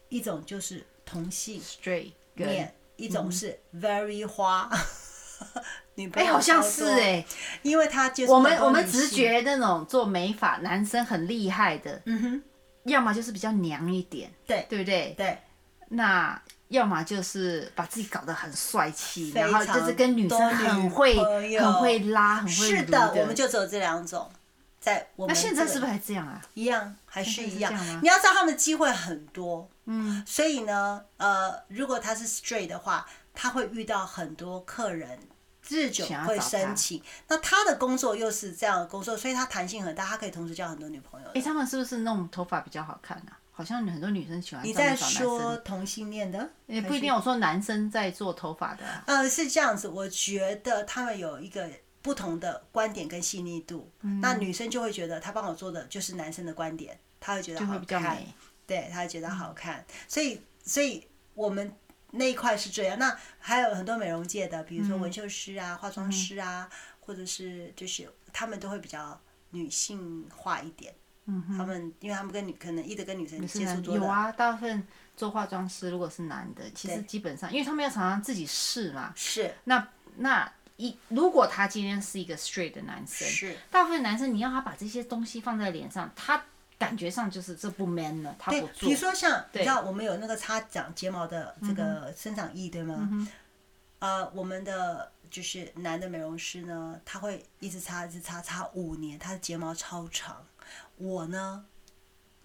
[0.09, 4.69] 一种就是同性，straight 面，一种是 very 花，
[5.97, 7.25] 哎、欸，好像是哎、欸，
[7.63, 12.43] 因为他就是我们我们直觉那种做美发男生很厉害的，嗯哼，
[12.83, 15.15] 要么就是比较娘一点，对，对不对？
[15.17, 15.39] 对，
[15.89, 16.39] 那。
[16.73, 21.15] 要么就是把自己搞得很帅气，然后就是跟女生很会、
[21.59, 22.51] 很会拉、很会。
[22.51, 24.27] 是的，我们就只有这两种，
[24.79, 25.33] 在我们。
[25.33, 26.41] 那现在是不是还这样啊？
[26.55, 27.71] 一样，还是一样。
[28.01, 33.05] 你要知道他们的机会很多，嗯，所以呢，呃，如果他是 straight 的话，
[33.35, 35.19] 他会遇到很多客人，
[35.69, 37.03] 日久会生情。
[37.27, 41.27] 那他的工作又是这样的工作，所以他弹性很大，他可以同时交很多女朋友。
[41.35, 43.37] 哎，他们是不是弄头发比较好看啊？
[43.55, 44.65] 好像很多女生喜欢。
[44.65, 46.49] 你在说同性恋的？
[46.65, 47.13] 也不一定。
[47.13, 48.83] 我说男生在做头发的。
[49.05, 49.87] 呃，是这样子。
[49.87, 51.69] 我觉得他们有一个
[52.01, 53.91] 不同的观点跟细腻度。
[54.01, 54.19] 嗯。
[54.19, 58.17] 那女生就会觉得他帮我做的就是男生的观点，他会觉得好看。
[58.65, 59.85] 对，他会觉得好看。
[60.07, 61.75] 所以，所以我们
[62.09, 62.97] 那一块是这样。
[62.97, 66.67] 那还有很多美容界的，比如说纹绣师啊、化妆师啊，
[67.01, 70.91] 或者是就是他们都会比较女性化一点。
[71.25, 79.13] 嗯，他们因为他们跟女可能一直跟女生接触多，有啊，大部分做化妆师如果是男的，其实基本上，因为他们要常常自己试嘛。
[79.15, 79.53] 是。
[79.63, 83.55] 那那一如果他今天是一个 straight 的男生，是。
[83.71, 86.43] 大部分男生你要他把这些东西放在脸上，他
[86.77, 88.89] 感觉上就是这不 man 了，他不做。
[88.89, 93.27] 比如说像你知道我们有那个擦长睫毛的这个生长液对吗？
[93.99, 100.45] 呃，我们的就是男的美容师呢，他会一直擦一直擦擦五年，他的睫毛超长。
[100.97, 101.65] 我呢，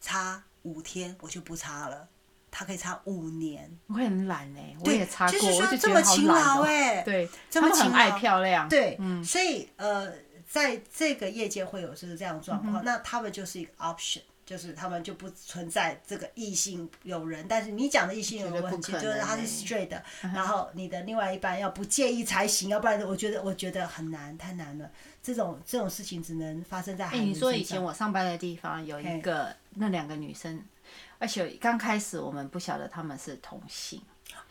[0.01, 2.09] 擦五天我就不擦了，
[2.51, 3.79] 他可以擦五年。
[3.89, 10.11] 我会很懒哎，我也擦过，我就这么勤劳哎，对，这么勤劳，爱漂亮，对，嗯，所以呃，
[10.49, 24.91] 在这个业界会有就是这样的状况，那他们就是一个 option，就是他们就不存在这个异性友人，但是你讲的异性友人就是他是 straight 的，然后你的另外一半要不介意才行，要不然我觉得我觉得很难，太难了。
[25.23, 27.07] 这种这种事情只能发生在。
[27.09, 30.65] 哎，你说以前我上班的地方有一个那两个女生，
[31.19, 34.01] 而且刚开始我们不晓得他们是同性。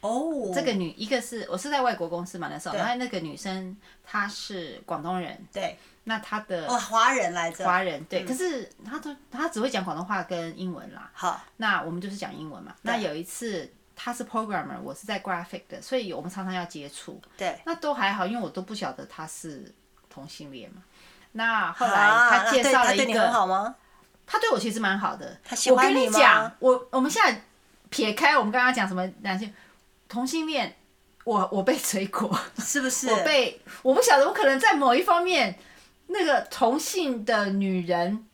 [0.02, 5.76] 哦，这个女一个是我是在外国公司嘛那时候，然后那个女生她是广东人，对，
[6.08, 11.10] 那他的哦华人来着，华人对，可是他都他只会讲广东话跟英文啦。
[11.14, 12.74] 好，那我们就是讲英文嘛。
[12.82, 17.22] 那有一次他是 programmer，我是在 graphic 的，所以我们常常要接触。
[17.36, 19.70] 对，那都还好，因为我都不晓得他是
[20.10, 20.82] 同性恋嘛。
[21.34, 23.76] 那后来他介绍了一个，对你很好吗？
[24.26, 25.38] 她对我其实蛮好的。
[25.44, 26.00] 他喜欢你吗？
[26.00, 27.42] 我跟你讲，我我们现在
[27.90, 29.54] 撇开我们刚刚讲什么男性。
[30.10, 30.74] 同性恋，
[31.26, 33.10] 我我被 追过，是不是？
[33.10, 35.54] 我被我不晓得，我可能在某一方面，
[36.08, 38.26] 那个同性的女人。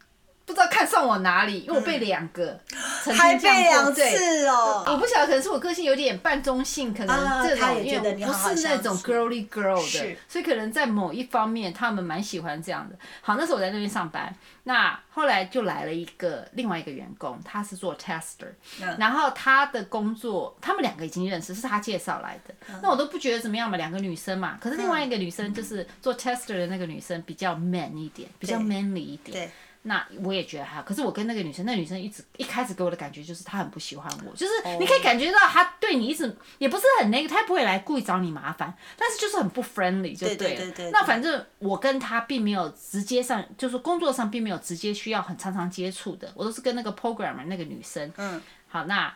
[0.46, 2.60] 不知道看上我哪里，因为我被两个，
[3.06, 4.84] 嗯、还被两次哦。
[4.88, 12.96] 我不晓得，可能是我个性有点半中性，可能这种、啊、因为不是那种 girly girl 的，所以可能在某一方面他们蛮喜欢这样的。
[13.22, 18.48] 好，那时候我在那边上班，那后来就来了一个另外一个员工，他是做 tester，、
[18.82, 22.54] 嗯、然后他的工作他们两个已经认识，是他介绍来的。
[22.70, 24.58] 嗯、那我都不觉得怎么样嘛，两个女生嘛。
[24.60, 29.50] 可是另外一个女生就是做 tester 的那个女生比较 man 一点，比较 manly 一点。
[29.84, 29.90] 对。
[29.90, 40.90] 那我也觉得还好，可是我跟那个女生，那女生一直一开始给我的感觉就是她很不喜欢我，就是你可以感觉到她对你一直也不是很那个，她不会来故意找你麻烦，但是就是很不 friendly 就对了。
[40.92, 48.12] 那反正我跟她并没有直接上，就是工作上并没有直接需要很常常接触的，我都是跟那个 programmer 那个女生。
[48.18, 48.42] 嗯。
[48.68, 49.14] 好，那。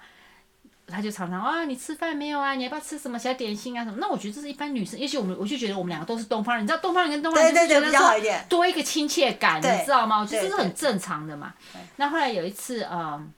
[0.90, 2.56] 他就常常啊，你吃饭没有啊？
[2.56, 3.84] 你要不要吃什么小点心啊？
[3.84, 3.98] 什么？
[4.00, 10.20] 那我觉得这是一般女生，也许我们我就觉得我们两个都是东方人，你知道东方人跟东方人就是觉得说多一个亲切感，你知道吗？
[10.20, 11.54] 我觉得这是很正常的嘛。
[11.98, 13.34] 那后来有一次，嗯，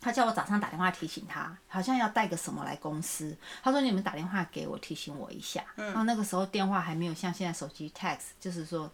[0.00, 3.36] 他叫我早上打电话提醒他，好像要带个什么来公司。
[3.62, 5.62] 他说你们打电话给我提醒我一下。
[5.76, 8.90] 然后那个时候电话还没有像现在手机 text，就是说。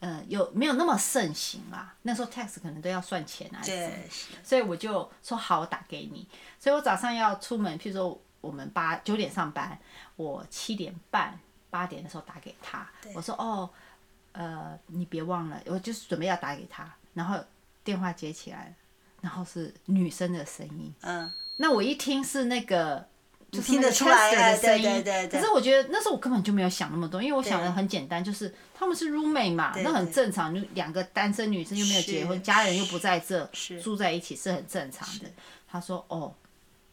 [0.00, 1.94] 呃，有没有那么盛行啊？
[2.02, 4.08] 那时候 text 可能都要算钱啊，对，
[4.42, 6.26] 所以我就说好，我打给你。
[6.58, 9.78] 所以我早上要出门，譬如说我们八九点上班，
[10.16, 13.68] 我七点半八点的时候打给他，我说哦，
[14.32, 17.38] 呃，你别忘了，我就是准备要打给他，然后
[17.84, 18.74] 电话接起来，
[19.20, 23.09] 然后是女生的声音，嗯，那我一听是那个。
[23.50, 33.44] 就听得出来的声音，可是我觉得那时候我根本就没有想那么多，因为我想的很简单，就是他们是 roommate 嘛，那很正常，就两个单身女生又没有结婚，家人又不在这，
[33.82, 35.26] 住在一起是很正常的。
[35.68, 36.34] 他说：“哦，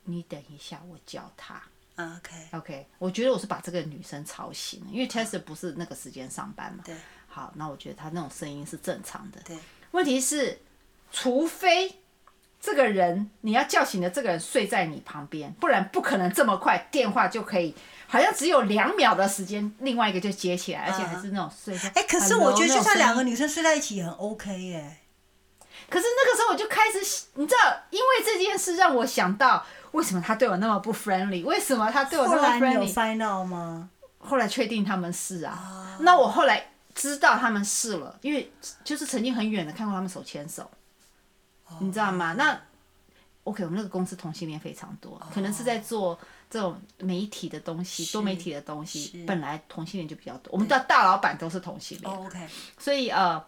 [0.03, 1.61] 你等一下，我叫他。”
[1.95, 6.83] OK，OK，我觉得我是把这个女生吵醒了，因为 Tester 不是那个时间上班嘛。
[6.85, 6.95] 对，
[7.27, 9.41] 好，那我觉得他那种声音是正常的。
[9.45, 9.57] 对，
[9.91, 10.59] 问题是，
[11.11, 11.95] 除非。
[12.59, 17.73] 这个人你要叫醒的这个人睡在你旁边，不然不可能这么快电话就可以，
[18.07, 21.89] 好像只有两秒的时间，另外一个就接起来，而且还是那种睡在。
[21.89, 24.97] 哎、欸，可是我觉得就算两个女生睡在一起也很 OK 耶。
[25.89, 31.45] 可是那个时候我就开始，你知道，因为这件事让我想到，为什么他对我那么不 friendly？
[31.45, 32.59] 为什么他对我那么 friendly？
[32.59, 33.89] 后来有 find out 吗？
[34.19, 35.95] 后来确定他们是啊。
[35.95, 36.01] Oh.
[36.03, 38.51] 那我后来知道他们是了，因为
[38.83, 40.69] 就是曾经很远的看过他们手牵手。
[41.80, 42.34] 你知道吗？
[42.34, 42.60] 那
[43.43, 46.17] ，OK，我们那个公司同性恋非常多，可能是在做
[46.49, 50.51] 这种媒体的东西，多媒体的东西，本来同性恋就比较多。
[50.53, 53.43] 我们的大老板都是同性恋，OK，所以呃，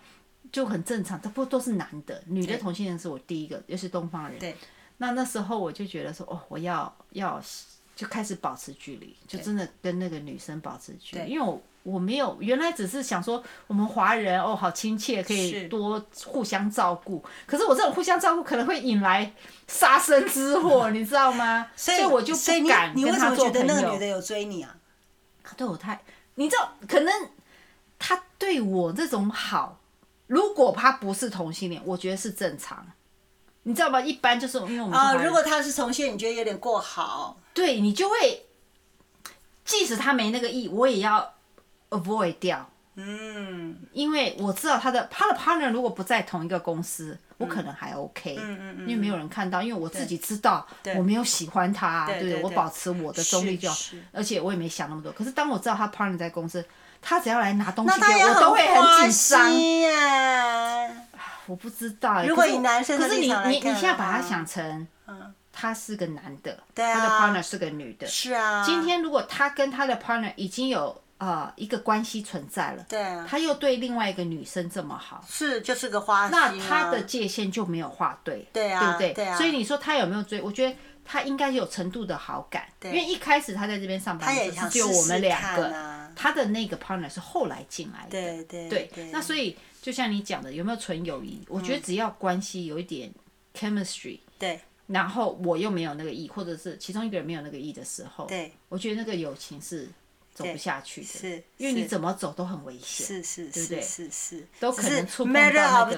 [0.52, 1.22] 就很正常。
[1.22, 4.38] 这不都是男的，女的同性恋是我第一个，又是东方人。
[4.40, 4.56] 对。
[4.98, 7.42] 那那时候我就觉得说，哦，我要要
[7.96, 11.62] 就开始保持距离，就真的跟那个女生保持距离，因为我。
[11.84, 17.24] 我没有，原来只是想说我们华人哦，好亲切，可以多互相照顾。
[17.48, 19.34] 可是我这种互相照顾可能会引来
[19.68, 21.66] 杀身之祸，你知道吗？
[21.76, 23.06] 所以我就不敢跟他做朋友。
[23.06, 24.76] 你为什么觉得那个女的有追你啊？
[25.44, 26.00] 他对我太，
[26.36, 27.12] 你知道，可能
[27.98, 29.80] 他对我这种好，
[30.28, 32.86] 如果他不是同性恋，我觉得是正常。
[33.64, 34.00] 你知道吗？
[34.00, 38.46] 一般就是因为我们啊，如果他是同性，你觉得有点过好，对你就会，
[39.66, 41.34] 即使他没那个意，我也要。
[41.90, 53.76] Avoid 掉，嗯，因为我知道他的他的 partner 如果不在同一个公司，我可能还 OK，嗯嗯嗯，因为没有人看到，因为我自己知道我没有喜欢他，对，我保持我的中立就好，
[54.12, 55.12] 而且我也没想那么多。
[55.14, 56.64] 可是当我知道他 partner 在公司，
[57.02, 59.90] 他只要来拿东西给我，我都会很紧张耶。
[61.48, 64.88] 我不知道，如果以男生的可是你你你现在把他想成，
[65.52, 68.64] 他是个男的，他的 partner 是个女的，是啊。
[68.64, 71.02] 今天如果他跟他的 partner 已经有。
[71.20, 79.14] 啊，一个关系存在了，对，他又对另外一个女生这么好，是就是个花心，那他的界限就没有划对，对啊，对不对？
[79.14, 80.42] 对啊，所以你说他有没有追？
[80.42, 91.42] 我觉得他应该有程度的好感，因为一开始他在这边上班的时候只有我们两个，他的那个 partner 是后来进来的，对对对，那所以就像你讲的，有没有纯友谊？
[91.50, 93.12] 我觉得只要关系有一点
[93.54, 99.90] chemistry，对，然后我又没有那个意，或者是其中一个人没有那个意的时候，对，我觉得那个友情是
[100.40, 103.82] 走不下去的，是，因为你怎么走都很危险，是是，对不对？
[103.82, 105.96] 是是，都可能触碰到那个，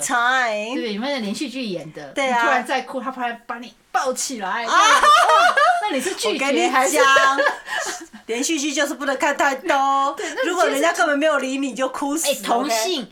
[0.75, 0.91] 对？
[0.91, 2.11] 你们的连续剧演的？
[2.13, 4.65] 对啊，突然在哭，他突然把你抱起来，
[5.83, 6.97] 那你是拒绝还是？
[8.25, 12.41] 连续剧就是不能看太多，如果人家根本没有理你就哭死。
[12.41, 13.07] 同性。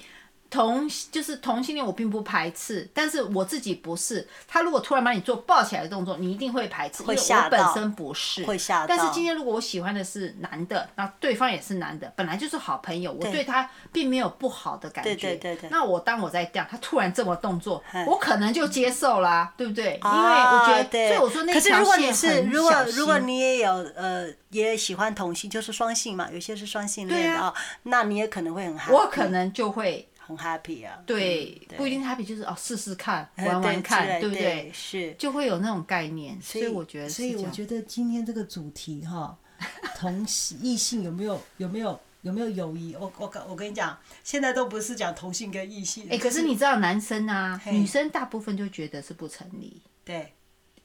[0.50, 4.28] 同就是同性恋，我并不排斥，但是我自己不是。
[4.48, 8.44] 他如果突然把你做抱起来的动作，你一定会排斥，会因为我本身不是。
[8.46, 8.88] 会吓到。
[8.88, 15.16] 但是今天如果我喜欢的是男的，那对方也是男的，本来就是好朋友，我对他并没有不好的感觉。
[15.16, 15.70] 对对对对。
[15.70, 20.00] 那我当我在这样，他突然这么动作，我可能就接受啦，对不对？
[20.04, 22.02] 因为我觉得，所以我说那条线很小心。
[22.02, 28.98] 可是如果你是，如果如果你也有呃也喜欢同性，就是双性嘛，有些是双性恋的啊，那你也可能会很害怕。
[28.98, 30.09] 我可能就会。
[30.36, 34.72] 很 happy 啊，对，不一定 happy，就是哦，试试看，玩玩看，对不对？
[34.74, 39.38] 是，就会有那种概念，所以我觉得，所以我觉得今天这个主题哈，
[39.98, 42.96] 同性异性有没有有没有有没有友谊？
[42.96, 50.34] 我我我跟你讲，现在都不是讲同性跟异性，哎，可是你知道男生啊，女生大部分就觉得是不成立，对。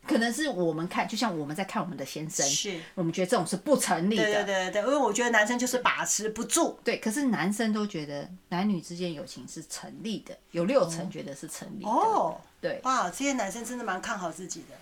[0.07, 4.25] 可能是我们看，就像我们在看我们的先生，是我们觉得这种是不成立的。
[4.25, 6.79] 对对对对，因为我觉得男生就是把持不住。
[6.85, 11.91] 对，可是男生都觉得男女之间友情是成立的，有六成觉得是成立的。
[11.91, 12.81] 哦，对。
[12.85, 14.77] 哇，这些男生真的蛮看好自己的。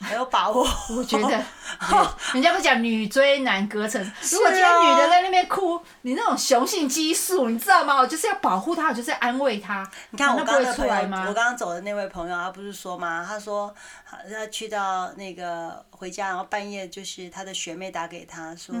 [0.00, 1.28] 还有把握，我觉得，
[2.32, 7.98] 人家不讲女追男隔层，如果今天女的在那边哭，你那种雄性激素，你知道吗？
[7.98, 9.88] 我就是要保护她，我就是要安慰她。
[10.10, 11.26] 你看我刚刚出来吗？
[11.28, 13.24] 我刚刚走的那位朋友，他不是说吗？
[13.28, 13.72] 他说
[14.06, 18.74] 他去到那个回家，然后半夜就是他的学妹打给他说，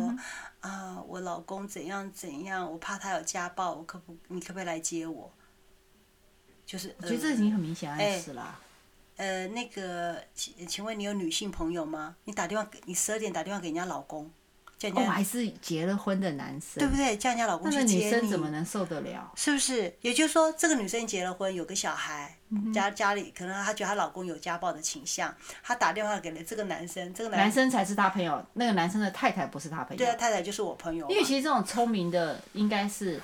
[0.60, 5.30] 啊，我老公怎样怎样，我怕他有家暴，我可不，你可不可以来接我？
[6.64, 8.58] 就是我觉得这已经很明显暗示了。
[9.20, 12.16] 呃，那个，请请问你有女性朋友吗？
[12.24, 14.30] 你打电话给你十二点打电话给人家老公，
[14.78, 17.18] 叫人家哦，还是结了婚的男生，对不对？
[17.18, 19.30] 叫人家老公去接你，那女生怎么能受得了？
[19.36, 19.94] 是不是？
[20.00, 29.98] 也就是说，这个女生结了婚，有个小孩，嗯、家家里可能她觉得她老公有家暴的倾向，她打电话给了这个男生，这个男生，男生才是她朋友，那个男生的太太不是她朋友。
[29.98, 31.06] 对啊，太太就是我朋友。
[31.10, 33.20] 因为其实这种聪明的应该是。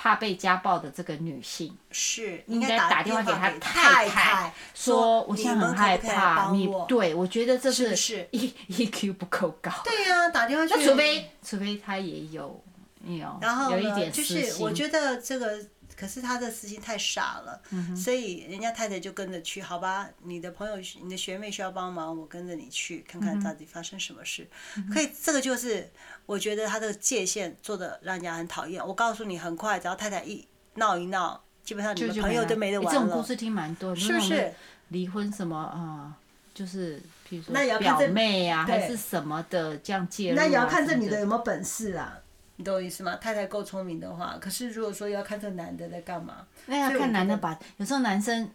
[0.00, 9.72] 怕被家暴的这个女性是应该打电话给她太太，说我现在很害怕，你对我觉得这是 E E Q 不够高。
[9.84, 10.72] 对呀，打电话去。
[10.76, 12.62] 那除非除非他也有
[13.04, 15.58] 有然后有一点就是我觉得这个。
[15.96, 20.08] 可是他的私心太傻了，嗯、所以人家太太就跟着去，好吧？
[20.22, 24.48] 你的朋友、你的学妹需要帮忙，我跟着你去看看到底发生什么事。
[24.76, 25.90] 嗯、可以，这个就是
[26.28, 28.86] 我觉得他的界限做的让人家很讨厌。
[28.86, 33.00] 我告诉你，很快只要太太一闹一闹，基本上你们朋友都没得玩了。
[33.00, 34.52] 这种故事听蛮多，是不是？
[34.88, 36.12] 离婚什么啊？
[36.52, 40.42] 就是比如说表妹啊，还是什么的这样介入、啊。
[40.42, 42.18] 那也要看这女的有没有本事啊。
[42.56, 43.16] 你懂我意思吗？
[43.16, 47.58] 太太够聪明的话，可是如果说要看这男的在干嘛，那要看男的把。
[47.78, 48.50] 有时候男生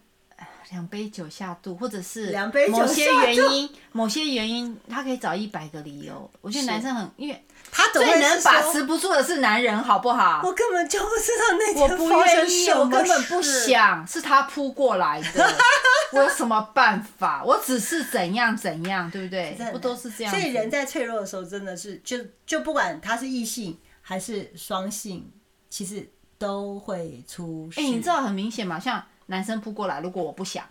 [0.70, 2.34] 两杯酒下肚，或者是
[2.70, 6.30] 某些原因，某些原因，他可以找一百个理由。
[6.40, 10.40] 我觉得男生很，因为他最能把持不住的是男人，好不好？
[10.44, 12.70] 我根本就不知道那天发生什么事。
[12.74, 15.54] 我根本不想，是他扑过来的。
[16.12, 17.42] 我有什么办法？
[17.44, 19.56] 我只是怎样怎样，对不对？
[19.72, 20.32] 不都是这样？
[20.32, 23.78] 所以人在脆弱的时候，真的是就就不管他是异性。
[24.06, 25.32] 还是双性，
[25.70, 27.80] 其实都会出事。
[27.80, 28.78] 哎、欸，你知道很明显嘛？
[28.78, 30.64] 像男生扑过来，如果我不想，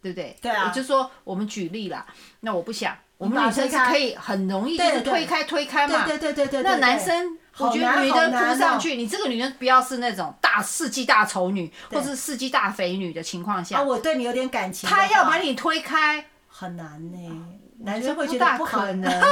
[0.00, 0.36] 对不对？
[0.40, 0.68] 对啊。
[0.68, 2.06] 我就说我们举例啦，
[2.40, 6.06] 那我不想，我们女生是可以很容易就是推开推开嘛。
[6.06, 6.62] 对对对对对。
[6.62, 13.78] 那男生，我觉得女的扑上去，你这个女人不要是那种大世纪大丑女，或是世纪大肥女的情况下。
[13.78, 14.88] 啊，我对你有点感情。
[14.88, 17.46] 他要把你推开，很难呢。
[17.84, 19.02] 男生会觉得不可 能。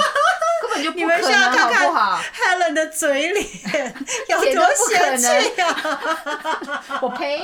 [0.63, 3.47] 根本就你们需要看看 Helen 的嘴脸
[4.29, 7.01] 有多嫌弃啊！
[7.01, 7.43] 我呸！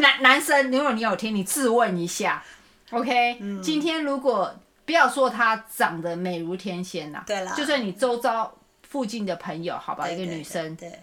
[0.00, 2.42] 男男生，如果你有听，你自问一下
[2.90, 4.52] ，OK？、嗯、今天如果
[4.86, 8.52] 不要说她长得美如天仙呐，对啦，就算你周遭
[8.88, 10.98] 附近的朋友，好吧，一个女生，对，对，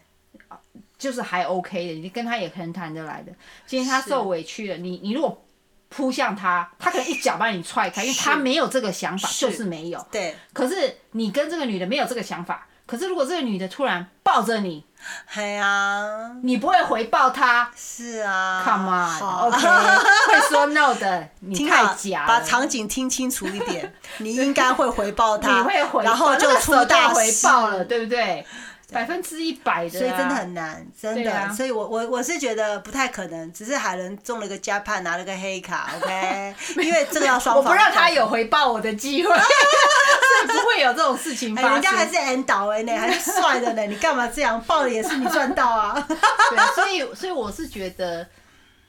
[0.98, 3.32] 就是还 OK 的，你跟她也很谈得来的。
[3.68, 5.45] 今天她受委屈了，你你如果。
[5.90, 10.08] 扑向他，他可能一脚把你踹开， 因为他没有这个想法，就是没有。
[10.12, 10.36] 对。
[10.54, 14.86] 可是你跟这个女的没有这个想法，可是如果这个女的突然抱着你，
[15.34, 17.70] 哎呀，你不会回报她。
[17.76, 18.64] 是啊。
[18.66, 19.58] Come on，OK，
[20.34, 22.26] 会说 no 的，你太假。
[22.28, 25.52] 把场景听清楚一点，你应该会回报他。
[25.58, 28.46] 你会回，然后就出大回报了，对不对？
[28.92, 31.54] 百分之一百的，所以真的很难，真的。
[31.54, 37.64] 所以我我我是觉得不太可能，只是海伦中了个 Japan 拿了个黑卡，OK， 因为这个要双方。
[37.64, 41.72] 我不让他有回报我的机会， 所以不会有这种事情发生。
[41.72, 45.94] 人家还是 N 导哎呢，还是帅的呢，你干嘛这样报的也是你赚到啊？
[46.08, 48.28] 对，所以所以我是觉得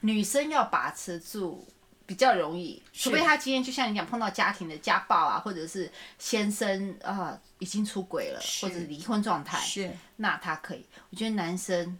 [0.01, 1.67] 女生要把持住。
[2.07, 10.85] 比较容易，除非他今天就像你讲碰到家庭的家暴啊，或者是先生啊、呃、已经出轨了，或者是离婚状态，是那他可以。
[11.09, 11.99] 我觉得男生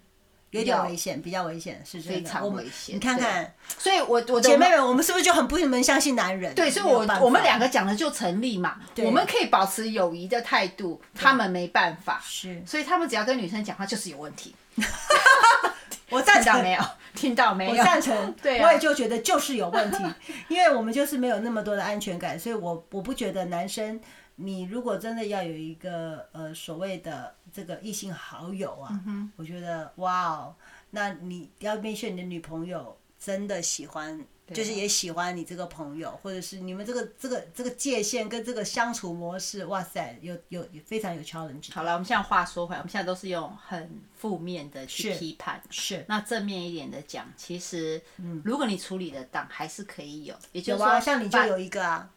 [0.52, 2.96] 有点危险，比较危险，是非常危险。
[2.96, 6.56] 你看看，所以我我姐妹们，我们是不是就很不能相信男人？
[6.56, 8.80] 对，所以我我们两个讲的就成立嘛。
[9.00, 12.22] 我们可以保持友谊的态度，他们没办法。
[12.24, 14.56] 是，所以他们只要跟女生讲话就是有问题。
[16.10, 16.82] 我赞成没有？
[17.14, 17.72] 听到没有？
[17.72, 18.34] 我赞成。
[18.42, 19.98] 对、啊，我也就觉得就是有问题，
[20.50, 24.00] 因为我们就是没有那么多的安全感，所以我我不觉得男生，
[24.36, 30.56] 你如果真的要有一个呃所谓的这个异性好友啊，嗯、我觉得哇哦，
[30.92, 34.26] 那你要面对你的女朋友真的喜欢。
[34.54, 41.74] 就是也喜欢你这个朋友，或者是你们这个这个这个界限跟这个相处模式，哇塞，有有非常有 challenge。
[41.74, 46.06] 好了，我们现在话说回来，我们现在都是用很负面的去批判，是。
[46.08, 50.34] 那正面一点的讲，其实，嗯，如果你处理得当，还是可以有。
[50.54, 52.10] 也就是说，啊，像你就有一个啊。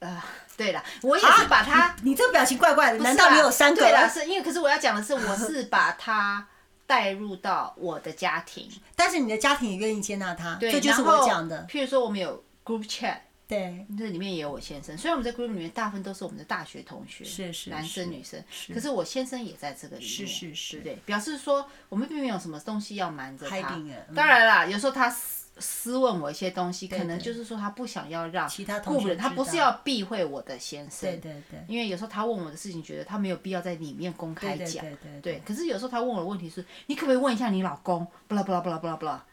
[0.00, 0.20] 呃，
[0.56, 3.82] 对了，我也是把他，你这个表情怪怪的，难道你有三个？
[3.82, 6.48] 对了，是因为可是我要讲的是，我是把他。
[6.92, 11.66] 带入到我的家庭，但是你的家庭也愿意接纳他，对，这就是我讲的。
[11.66, 13.16] 譬如说，我们有 group chat，
[13.48, 14.94] 对，这里面也有我先生。
[14.98, 23.80] 虽然我们在 group 里面大部分都是我们的大学同学，是是男生女生，可是我先生也在这个里面，是是是，对，表示说我们并没有什么东西要瞒着他。
[24.14, 25.10] 当然啦，有时候他。
[25.58, 34.84] 私问我一些东西，可能就是说他不想要让其他同学，他不是要避讳我的先生，对对对，因为有时候他问我的事情，觉得他没有必要在里面公开讲，
[35.20, 35.42] 对。
[35.46, 38.06] 可是有时候他问我的问题是，你可不可以问一下你老公？
[38.26, 39.24] 不啦不啦不啦不啦不啦，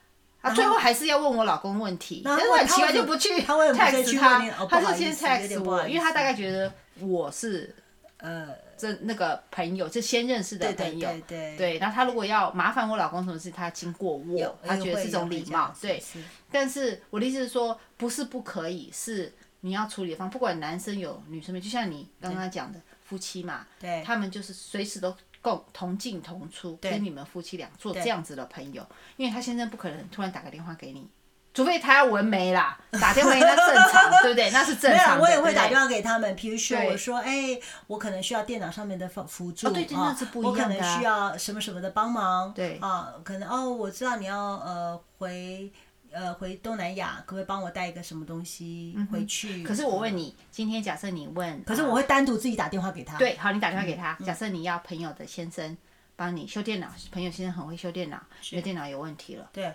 [0.41, 7.76] 啊，最后还是要问我老公问题，但是很奇怪就不去 text 他，他是先 text 我，因为他大概觉得我是
[8.17, 8.49] 呃。
[8.80, 16.01] 这那个朋友，就先认识的朋友，对，对，对，对，然后他如果要麻烦我老公什么事，他经过我，他觉得是种礼貌，对。
[16.49, 31.07] 但是我的意思是说，不是不可以，是你要处理的方，不管男生有女生没，就像你刚刚讲的夫妻嘛，对，他们就是随时都共同进同出，跟你们夫妻俩做这样子的朋友，因为他先生不可能突然打个电话给你。
[31.54, 34.50] 除非他要纹眉啦，打电话那正常， 对不对？
[34.52, 35.26] 那是正常的。
[35.26, 36.36] 没有，我也会打电话给他们。
[36.36, 42.54] 比如说，我说，哎，我可能需要电脑上面的辅辅助啊，我可能需要什么什么的帮忙。
[42.54, 45.72] 对啊，可能哦，我知道你要呃回
[46.12, 49.64] 呃回东南亚，可不可以帮我带一个什么东西回去？
[49.64, 53.18] 可是我问你，今天假设你问，可是我会单独自己打电话给他。
[53.18, 54.16] 对，好，你打电话给他。
[54.24, 55.76] 假设你要朋友的先生
[56.16, 58.18] 帮你修电脑，朋友先生很会修电脑，
[58.52, 59.50] 你的电脑有问题了。
[59.52, 59.74] 对。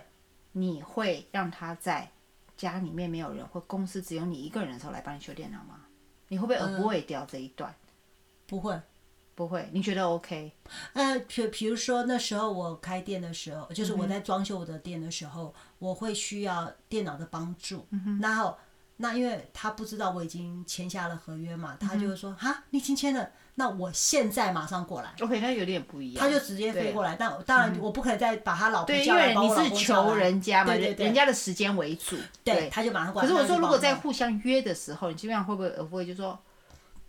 [0.57, 2.09] 你会让他在
[2.55, 5.81] 家里面没有人，或公司只有你一个人的时候来帮你修电脑吗？
[6.29, 7.69] 你会不会 avoid 掉这一段？
[7.71, 7.91] 嗯、
[8.47, 8.81] 不会，
[9.35, 9.69] 不会。
[9.73, 10.53] 你觉得 OK？
[10.93, 18.57] 呃，比比如说那时候我开店的时候，就是我在装修我的店的时候，嗯、我会需要电脑的帮助，嗯、然后
[18.95, 23.29] 那因为他不知道我已经签下了合约嘛，他就会说哈、嗯，你已经签了。
[23.57, 25.13] 那我现在马上过来。
[25.21, 26.21] OK，那有点不一样。
[26.21, 32.17] 他就直接飞过来，但当然我不可能再把他老婆叫来，对，因为你是求人家嘛，人人家的时间为主。
[32.43, 33.27] 对，他就马上过来。
[33.27, 36.37] 可是我说，如果在互相约的时候，你基本上会不会不会就说，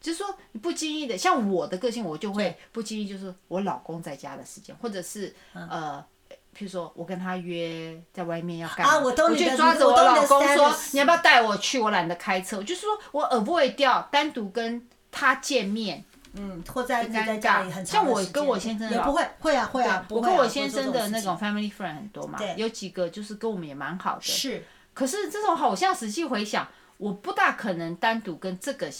[0.00, 6.00] 就是说你不经意的，像我的个性，我就会不经意，就是我老公在家的时间，或者是呃，
[6.56, 11.80] 譬如说我跟他约在外面要干嘛，我就抓着我老公说，你要不要带我去？
[11.80, 16.04] 我懒得开车，我就是说我 avoid 掉单独跟他见面。
[16.38, 24.22] 嗯，或在在家里很长像我跟我先生也不会会啊会啊，我跟我先生的那种 family friend 很多嘛，有几个就是跟我们也蛮好的。
[24.22, 24.64] 是，
[24.94, 26.68] 可是这种好像实际回想，
[26.98, 28.90] 我不大可能单独跟这个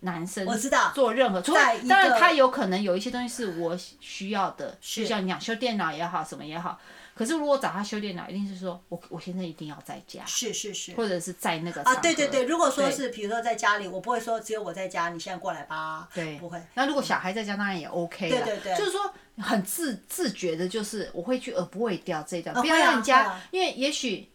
[0.00, 1.40] 男生我知道做任何，
[1.88, 6.78] 当然他有可能有一些东西是我需要的，就像你讲修电脑也好，什么也好。
[7.16, 12.44] 可是如果找他修电脑，一定是说我我现在一定要在家，是是是，或者是在那个啊，对对对。
[12.44, 16.60] 如果说是比如说在家里，我不会说只有我在家，你现在过来吧，对，不会。
[16.74, 24.28] 那如果小孩在家，当然也 OK 了，对对对，就是说很自自觉的，就是我会去而不会掉这一段，不要让人家，因为也许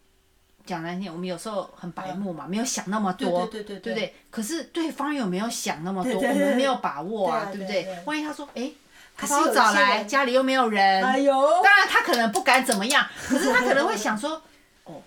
[0.65, 4.15] 讲难听，我们有时候很白目嘛，没有想那么多，对对对对对。
[4.31, 6.13] 可是对方有没有想那么多？
[6.15, 7.87] 我们没有把握啊，对不对？
[8.05, 8.71] 万一他说哎。
[9.21, 11.03] 他把我找来，家里又没有人。
[11.03, 11.31] 哎呦！
[11.63, 14.41] 当然他可能不敢怎么样，可是他可能会想说，
[14.85, 15.01] 哦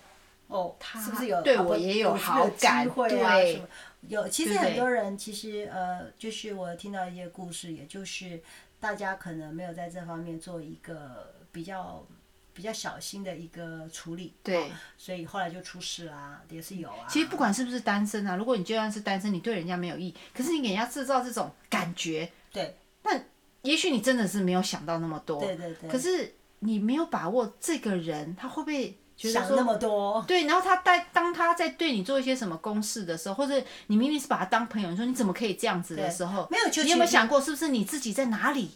[0.47, 2.87] 哦，他是不是有对我也有好感？
[2.89, 3.61] 对，
[4.07, 4.27] 有。
[4.29, 8.41] 其实很多人其实呃，就是我听到一些故事，也就是
[8.79, 12.05] 大家可能没有在这方面做一个比较
[12.53, 17.05] 比较小心的一个处理，对，所以后来就出事啦，也是有啊。
[17.09, 23.19] 其实不管是不是单身啊，如果你就算是单身，你对人家没有意，可是你给人家制造这种感觉，对，那
[23.65, 25.89] 也许你真的是没有想到那么多，对对对。
[25.89, 30.23] 可是你没有把握这个人他会不会觉得说想那么多？
[30.27, 38.71] 对，然后他在当他在对你做一些什么公事的时候，或者你明明是把他当朋友，你说你怎么可以这样子的时候，没有就，你有没有想过是不是你自己在哪里？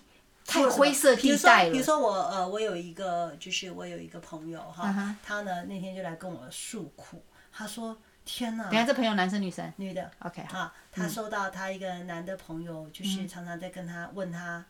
[0.46, 1.72] 太灰色地带了。
[1.72, 5.16] 比如说我呃，我有一个就是我有一个朋友哈，uh huh.
[5.24, 7.22] 他呢那天就来跟我诉苦，
[7.52, 7.96] 他说
[8.32, 8.66] 天哪！
[8.66, 9.74] 等下这朋友男生女生？
[9.78, 10.12] 女的。
[10.20, 14.64] OK 哈，他收到他一个男的朋友，就是常常在跟他问他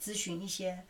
[0.00, 0.84] 咨询一些。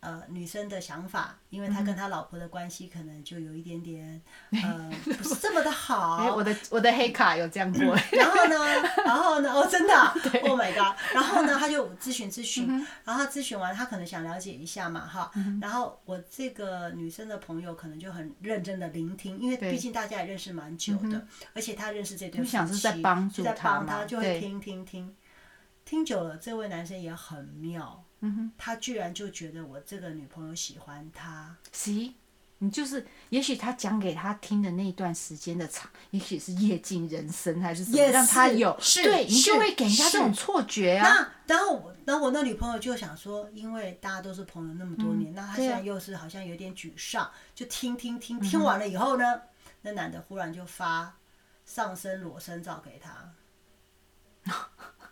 [0.00, 4.22] 呃，女生的想法，因为他跟他老婆的关系可能就有一点点，
[4.62, 6.16] 呃，不是这么的好。
[6.16, 7.96] 哎，我的我的黑卡有这样过。
[8.12, 8.56] 然后呢，
[9.04, 10.96] 然后呢，哦，真的对，Oh my god！
[11.12, 15.30] 然后呢， 他就咨询咨询，嗯、然后他咨询完，他可能想了解一下嘛，哈。
[15.34, 25.16] 嗯、然后我这个女生的朋友可能就很认真的聆听，因为毕竟大家也认识蛮久的，而且他认识这对夫妻，想是在帮助他，在帮他就会听听听，
[25.84, 28.04] 听久了，这位男生也很妙。
[28.20, 31.54] 嗯哼，他居然就觉得我这个女朋友喜欢他。
[31.72, 32.14] 行，
[32.58, 41.06] 你就是，也许他讲给他听的那一段时间的长，也许是夜尽人生，还是什么，yes, 让他有，是对，是你就会给人家这种错觉啊。
[41.46, 49.42] 那然后，然后我那女朋友就想说，因为大家都是朋友那么多年，嗯、那他现在又是好像有点沮丧，啊、就听听听听完了以后呢，嗯、
[49.82, 51.14] 那男的忽然就发
[51.66, 53.30] 上身裸身照给他。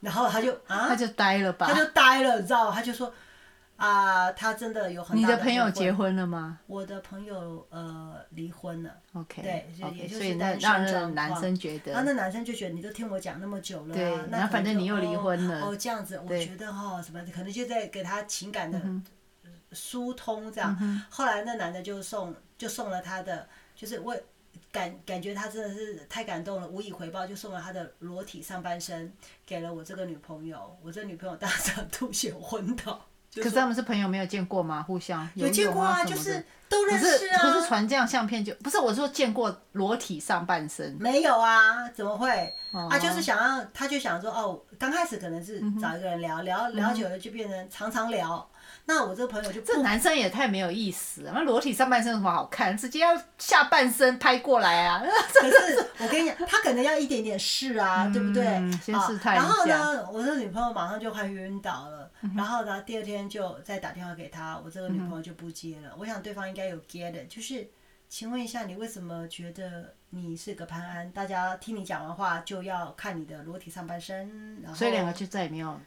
[0.00, 2.74] 然后他就啊，他就呆了吧，他就呆了，你知道吗？
[2.74, 3.12] 他就说
[3.76, 5.32] 啊，他真的有很大的。
[5.34, 6.58] 你的朋友结婚了吗？
[6.66, 8.90] 我的朋友呃离婚了。
[9.14, 9.42] OK。
[9.42, 15.60] 对，也就是所以那让那男生觉得，然后那男生就觉得你都听我讲那么久了，对，那反正你又离婚了。
[15.62, 18.80] 哦，这样子，我觉得哈，什么可能就在给他情感的
[19.72, 21.06] 疏通这样。
[21.10, 24.22] 后来那男的就送就送了他的，就是为。
[24.74, 29.12] 感感觉他真的是太感动了，无以回报，就送了他的裸体上半身
[29.46, 30.76] 给了我这个女朋友。
[30.82, 33.00] 我这女朋友当场吐血昏倒。
[33.36, 34.82] 可是他们是朋友，没有见过吗？
[34.82, 37.42] 互相有，有见过啊，就是都认识啊。
[37.42, 40.96] 不是传这样相片就不是，我说见过裸体上半身。
[41.00, 42.54] 没有啊，怎么会？
[42.72, 48.48] 他、哦啊、就是想要，他就想说哦，刚开始可能是找一个人聊、嗯、聊聊久了，就变成常常聊。
[48.86, 52.76] 那我这个朋友就这男生也太没有意思了，那裸体上半身有什么好看？
[52.76, 55.02] 直接要下半身拍过来啊！
[55.40, 58.44] 可是我跟你讲，他可能要一点点试啊，嗯、对不对？
[58.82, 59.42] 先试探一下。
[59.42, 65.88] 然后呢，我这女朋友马上就快晕倒了，嗯、然后呢，第二天就再打电话给他，我这个女朋友就不接了。
[65.92, 67.66] 嗯、我想对方应该有 get，就是，
[68.10, 71.10] 请问一下，你为什么觉得你是个潘安？
[71.10, 75.80] 大家听你讲完话就要看你的裸体上半身，然后所以两个就再也没有。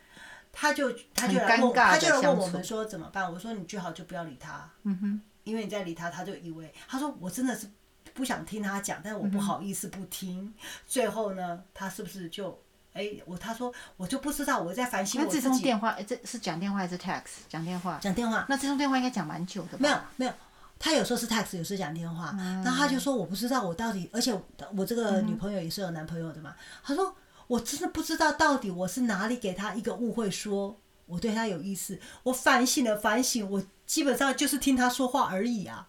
[0.60, 3.32] 他就他就来问，他就来问我们说怎么办？
[3.32, 7.70] 我说你最好就不要理他，嗯哼，因为你再理他，他就以为他说我真的是
[8.16, 10.46] 不想听他讲，但是我不好意思不听。
[10.46, 10.54] 嗯、
[10.88, 12.60] 最后呢，他是不是就
[12.94, 15.48] 哎我他说我就不知道，我在反省我自己。
[15.48, 17.46] 那这通电话这是讲电话还是 text？
[17.48, 18.00] 讲电话。
[18.02, 18.44] 讲电话。
[18.50, 19.78] 那这通电话应该讲蛮久的吧？
[19.78, 20.34] 没有没有，
[20.80, 22.32] 他有时候是 text，有时候讲电话。
[22.32, 24.34] 那、嗯、他就说我不知道我到底，而且
[24.76, 26.50] 我这个女朋友也是有男朋友的嘛。
[26.50, 27.16] 嗯、他说。
[27.48, 32.00] 我真的不知道到底我是哪里给他一个误会，说我对他有意思。
[32.24, 35.88] 我反省了反省，我基本上就是听他说话而已啊。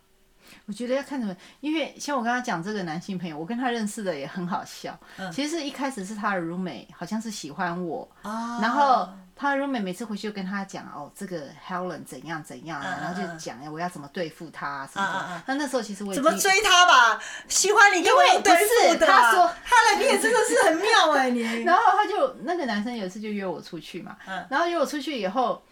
[0.67, 4.99] 我觉得要看什么，因为像我刚刚讲这个男性朋友，我跟他认识的也很好笑。
[5.17, 9.09] 嗯、其实是一开始是他的 roommate，好像是喜欢我，啊、然后。
[9.39, 15.43] 他的 roommate 每次回去就跟他讲哦，这个 Helen 怎样怎样啊，然后就讲我要怎么对付他什么的。
[15.47, 19.07] 那那时候其实我怎么追他吧，喜欢你就会对付的。
[19.07, 21.41] 他说他来你也真的是很妙哎你。
[21.63, 24.17] 然后他就那个男生有一次就约我出去嘛，
[24.51, 25.63] 然后约我出去以后，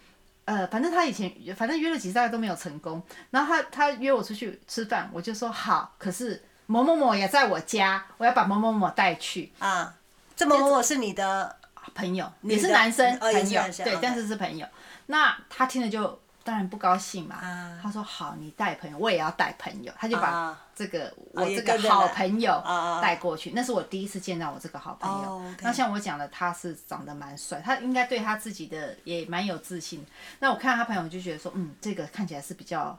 [0.45, 3.03] 呃，反正他以前反正约了几次都没有成功。
[3.31, 9.93] 然后他他约我出去吃饭，我就说好，可是某某某也在我家，我要把某某某带去啊。
[10.37, 11.57] 这某某某是你的。
[11.97, 14.67] 朋友也是男生朋友，对，但是是朋友。
[15.07, 17.37] 那他听了就当然不高兴嘛。
[17.81, 22.61] 他说：“好，你带朋友，我也要带朋友。”他就把这个我这个好朋友
[23.01, 23.51] 带过去。
[23.55, 25.41] 那是我第一次见到我这个好朋友。
[25.61, 30.05] 那像我讲的，他是长得蛮帅，他应该对他自己的也蛮有自信。
[30.39, 32.97] 那我看他朋友就觉得说：“嗯，这个看起来是比较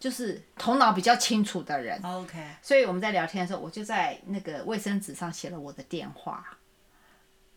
[0.00, 2.38] 就是头脑比较清楚的人。” OK。
[2.62, 6.44] 所以我们在聊天的时候，我就在那个卫生纸上写了我的电话。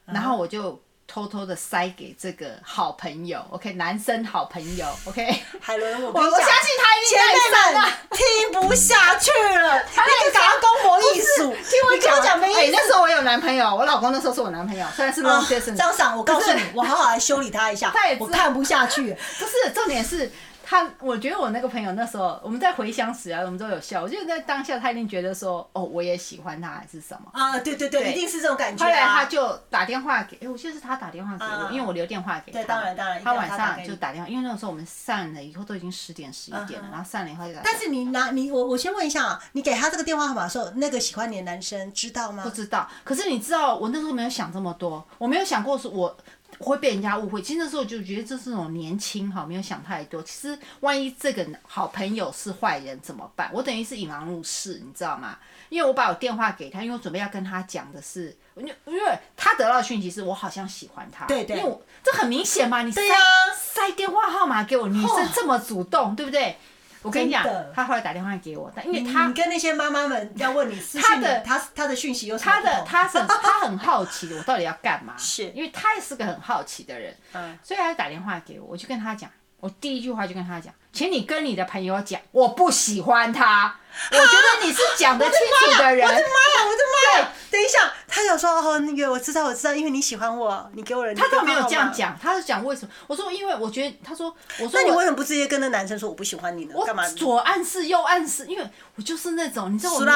[0.05, 5.43] 然后我就偷偷的塞给这个好朋友，OK，男生好朋友，OK。
[5.59, 12.59] 海伦，我我相信他一定太了，听不下去了，他那个搞公模艺术，听我讲没意思。
[12.59, 15.75] 哎，那时候我有男朋友，我老公那时候是我男朋友，虽然是 long distance。
[15.75, 19.13] 张桑，我告诉你，我好好来修理他一下，我看不下去。
[19.39, 20.31] 不是，重点是。
[20.71, 24.01] 他，我觉得我那个朋友那时候，我们在回想时啊，我们都有笑。
[24.01, 27.59] 我觉得在当下，他一定觉得说，哦，我也喜欢他，还是什么啊？
[27.59, 28.87] 对对对，对一定是这种感觉、啊。
[28.87, 32.59] 后来他就打电话给，哎，我记得是他打电话给我，啊、因为我留电话给他。
[32.59, 33.21] 对，当然当然。
[33.21, 37.59] 他晚上就打电话，因为那个时候我们散了以后都已经十点十一点了，啊、然后散了以后就打。
[37.65, 42.43] 但是你拿你我我先问一下啊，你给他这个电话号码的时候，那个喜欢你的男生知道吗？
[42.45, 42.89] 不知道。
[43.03, 46.15] 可是你知道，我那时候没有想这么多，我没有想过是我。
[46.59, 50.21] 会被人家误会，其实那时候就觉得这是那种年轻哈，没有想太多。
[50.23, 53.49] 其实万一这个好朋友是坏人怎么办？
[53.53, 55.37] 我等于是引狼入室，你知道吗？
[55.69, 63.17] 因为我把我电话给他，因为我准备要跟他讲的是，因为因为他得到的讯息是我好像喜欢他，对对，因为我这很明显嘛，你塞、啊、
[63.57, 66.57] 塞电话号码给我，女生这么主动，对不对？
[67.01, 67.43] 我跟你讲，
[67.73, 72.51] 他后来打电话给我，但因为他你跟那些妈妈们要问你私讯的，他他的讯息有什么？
[72.51, 75.15] 他的他很他很好奇我到底要干嘛？
[75.19, 79.29] 是因为他也是个很好奇的人，嗯，所以他就打电话给我，我就跟他讲，
[79.59, 83.75] 我第一句话就跟他讲，请你跟你的朋友讲，我不喜欢他。
[84.11, 86.07] 我觉得你是讲得清楚的人。
[86.07, 86.65] 我的妈呀！
[86.65, 86.81] 我的
[87.15, 87.31] 妈呀！
[87.51, 91.13] 等一下，他有说哦，那个我知道，我知道，因为你喜欢我，你给我人。
[91.13, 92.91] 他倒没有这样讲，他是讲为什么？
[93.07, 96.73] 我说因为我觉得，他说我说那你为什么不直接跟那男生说我不喜欢你呢？
[96.73, 97.07] 我干嘛？
[97.09, 98.65] 左暗示右暗示，因为
[98.95, 100.07] 我就是那种你知道我经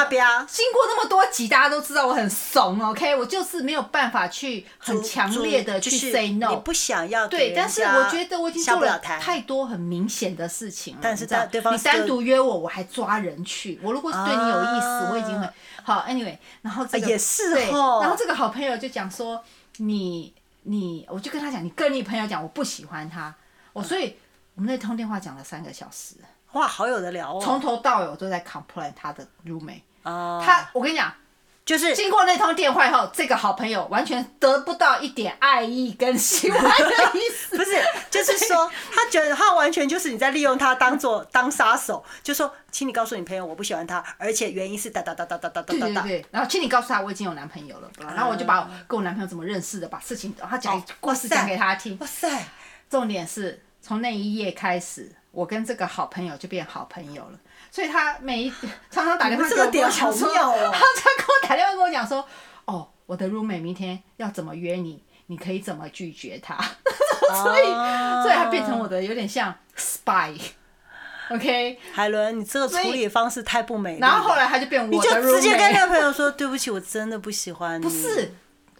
[0.72, 3.14] 过那么多集，大家都知道我很怂，OK？
[3.14, 6.48] 我就是没有办法去很强烈的去 say no。
[6.48, 11.00] 你不想要对，但是我觉得我已经做了太多很明显的事情了。
[11.02, 13.65] 但是在对方你单独约我，我还抓人去。
[13.82, 15.48] 我如果是对你有意思，啊、我已经会
[15.82, 16.04] 好。
[16.08, 19.42] Anyway，然后这个也是对，然后这个好朋友就讲说
[19.78, 23.34] 你你，我就跟他讲，你跟你朋友讲，我不喜欢他。
[23.72, 24.16] 我、嗯、所以
[24.54, 26.16] 我们那通电话讲了三个小时，
[26.52, 27.40] 哇，好有的聊哦。
[27.42, 29.82] 从头到尾我都在 complain 他的 roommate。
[30.02, 31.12] 哦，他我跟你讲。
[31.66, 37.56] 就是经过那通电话以后，这个好朋友完全得不到一点爱意跟喜欢的意思。
[37.58, 37.72] 不是，
[38.08, 46.02] 就是说他觉得他完全就是你在利用他当做 当杀手，就说，请你告诉你朋友我不喜欢他，而且原因是哒哒哒哒哒哒哒哒哒。
[46.02, 51.98] 对，然后请你告诉他我已经有男朋友了，然后我就把我跟我男朋友怎么认识的，把事情他讲故事讲给他听。
[52.00, 52.46] 哇塞！
[52.88, 57.38] 重点是从那一夜开始，我跟这个好朋友就变好朋友了。
[57.76, 58.50] 所以他每一
[58.90, 62.26] 常常打电话给我，讲说， 他他跟我打电话跟我讲说，
[62.64, 66.56] 哦，我的 roommate 明天要怎么约你，你可以怎么拒绝他。
[67.44, 67.64] 所以，
[68.22, 70.40] 所以他变成我的有点像 spy。
[71.28, 73.98] OK，海伦，你这个处理方式太不美。
[74.00, 77.84] 然后后来他就变我的 roommate，你就直接跟那个朋友说，对不起，我真的不喜欢你。
[77.84, 78.32] 不是。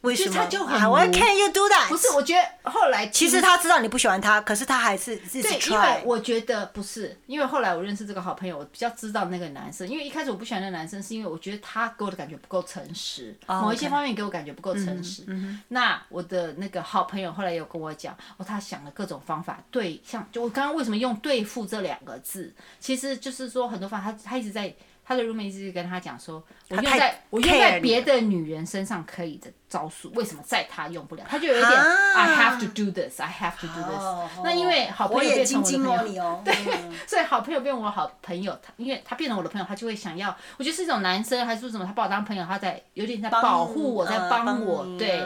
[0.06, 0.34] 为什么？
[0.34, 1.88] 他就很 Why can't you do that？
[1.88, 5.60] 不是，我觉得后来其实他知道你不喜欢他，可是他还是自己 try。
[5.60, 9.86] 对，因为我觉得不是，因为后来我认识这个好朋友，我比较知道那个男生。
[9.88, 13.62] 因为一开始我不喜欢那个男生，是因为我觉得他给我的感觉不够诚实，oh.
[13.62, 15.24] 某一些方面给我感觉不够诚实。
[15.68, 24.74] 那我的那个好朋友后来有跟我讲，哦，他想了各种方法，对，像就我刚刚为什么用对付这两个字，其实就是说很多方法，他他一直在。
[25.06, 31.22] 他的 roommate 一直跟他讲说，我用在我用在别的女人身上可以的招数，为什么在他用不了？
[31.28, 34.02] 他就有一点、啊、I have to do this, I have to do this。
[34.02, 45.22] 哦、那因为好朋友变成我的朋友，哦、 对，嗯、所以好朋友变我好朋友，他因为他变成我的朋友，他就会想要，我觉得是一种男生还是说什么，他把我当朋友，他在有点在保护我，在帮我，对。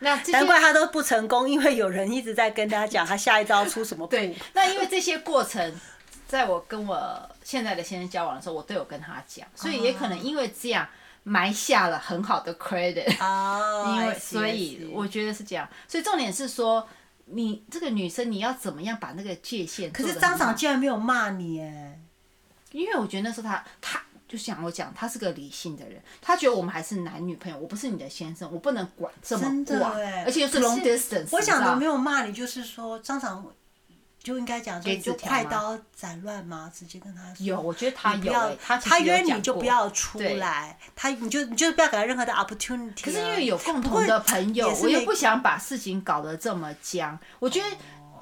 [0.00, 4.06] 那难怪他都不成功，因为有人一直在跟他讲他下一招出什么。
[4.08, 5.72] 对，那因为这些过程。
[6.26, 10.88] 在我跟我现在的先生交往的时候，我都有跟他讲，所以也可能因为这样
[11.22, 13.06] 埋下了很好的 credit。
[13.92, 16.88] 因为所以我觉得是这样，所以重点是说，
[17.26, 19.92] 你这个女生你要怎么样把那个界限？
[19.92, 22.00] 可是张长竟然没有骂你哎，
[22.72, 29.94] 因为我觉得那时候他他就像我讲，他是个理性的人，他觉得我们还是男女朋友，我不是你的先生，我不能管这么广，
[30.24, 31.28] 而且又是 long distance。
[31.30, 33.46] 我想的没有骂你，就是说张长。
[34.24, 37.44] 就应该讲说，你就快刀斩乱麻，直接跟他说。
[37.44, 43.04] 有，我觉得他有、欸，他他约你就不要出来，他你就你就不要给他任何的 opportunity。
[43.04, 47.18] 可是因为有共同的朋友，我又不想把事情搞得这么僵。
[47.38, 47.66] 我觉得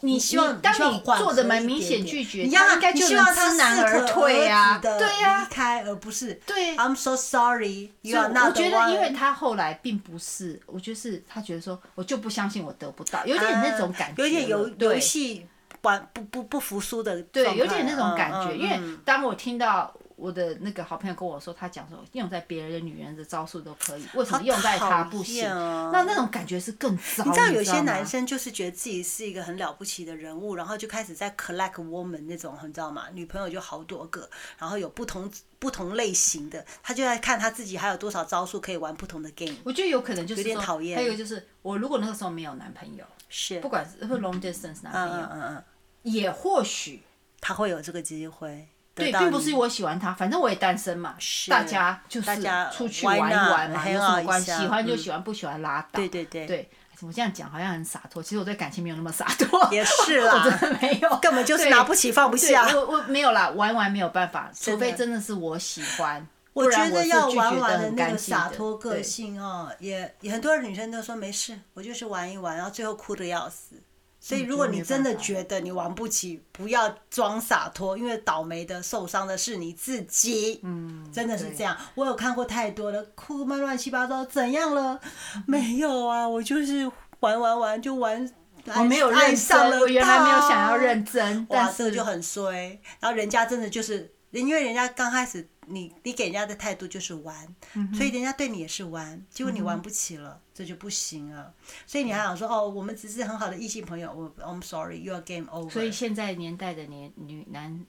[0.01, 6.35] 你希望，当你做的蛮明显拒绝，你要应该就能知难而退啊，对呀，离开而不是。
[6.45, 7.93] 对，I'm so sorry。
[8.03, 15.47] 所以我觉得，因为他后来并不是，我觉得是他觉得说，我就不相信我得不到，有点那种感觉，有点游游戏。
[15.83, 18.53] 不不不不服输的，对，有点那种感觉。
[18.53, 25.51] 嗯、因为当我听到我的那个好朋友跟我说，他讲说用在别人的女人的招数都可以，为什么用在他不行？
[25.51, 27.25] 啊、那那种感觉是更糟。
[27.25, 33.07] 你知道有些男生就是觉得自己是一个很了不起的人物，然后就开始在 collect woman 那种，你知道吗？
[33.13, 35.29] 女朋友就好多个，然后有不同
[35.59, 39.57] 不同类型的，他就在看他自己还有多少招数可以玩不同的 game。
[39.65, 40.97] 我觉得有可能就是有点讨厌。
[40.97, 45.65] 还有就是我如果那个时候没有男朋友，是不管是 long distance 男朋友，嗯嗯嗯，
[46.03, 47.03] 也或许
[47.41, 48.69] 他会有这个机会。
[48.95, 51.15] 对，并不是我喜欢他，反正我也单身嘛。
[51.49, 52.31] 大家就是
[52.71, 54.53] 出去玩一玩嘛，有什么关系？
[54.53, 55.99] 喜欢就喜欢，不喜欢拉倒。
[55.99, 56.47] 对对对。
[56.47, 59.67] 对，我这样讲好像很洒脱，其实我对感情没有那么洒脱。
[59.73, 62.69] 也是啦， 我真的没有，根本就是拿不起放不下。
[62.75, 66.29] 我我没有啦，玩玩没有办法，除非真的是我喜欢。
[66.53, 73.77] 我觉得要玩玩的那个洒脱个性哦，也也很多女生都说没事，我就是玩一玩，然后最后哭的要死。
[74.25, 80.61] 所以，如果你真的觉得你玩不起，不要装洒脱，因为倒霉的、受伤的是你自己。
[80.63, 81.77] 嗯，真的是这样。
[81.97, 85.01] 我有看过太多的哭嘛，乱七八糟，怎样了？
[85.45, 88.33] 没有啊，我就是玩玩玩就玩，
[88.77, 92.81] 我没有认真，我原来没有想要认真，哇，这个就很衰。
[93.01, 95.49] 然后人家真的就是，因为人家刚开始。
[95.67, 101.55] 你你给人家的态度就是玩，嗯、所以人家对你也是玩，结果你玩不起了，嗯、这就不行了。
[101.87, 105.71] 所以你还想说哦，我们只是很好的异性朋友，我 I'm sorry, you're game over。
[105.71, 107.87] 所以现在年代的年女男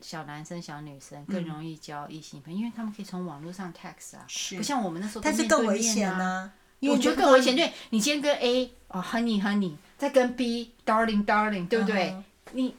[0.00, 5.22] 小男生小女生更容易交异性朋友，嗯、因为他们可以从网络上 text 啊，不像我们那时候。
[5.22, 6.52] 但是更危险啊！
[6.80, 12.10] 我觉得更危险，对，你先跟 A 哦，honey honey，再跟 B darling darling，对不对？
[12.10, 12.74] 嗯、你。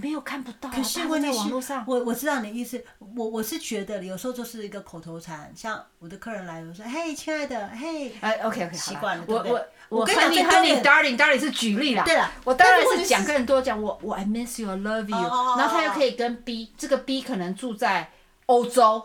[0.00, 2.82] 没有看不到，可是问题是，我我知道你的意思，
[3.16, 15.16] 我我是觉得有时候就是一个口头禅，像我的客人来，我说嘿，亲爱的，嘿，哎，OK OK，习惯了，我我我跟你跟你 darling darling 是举例啦，对了，我当然是讲跟人多，讲我我 I miss you I love you，
[15.58, 18.10] 然后他又可以跟 B，这个 B 可能住在。
[18.50, 19.00] 欧洲，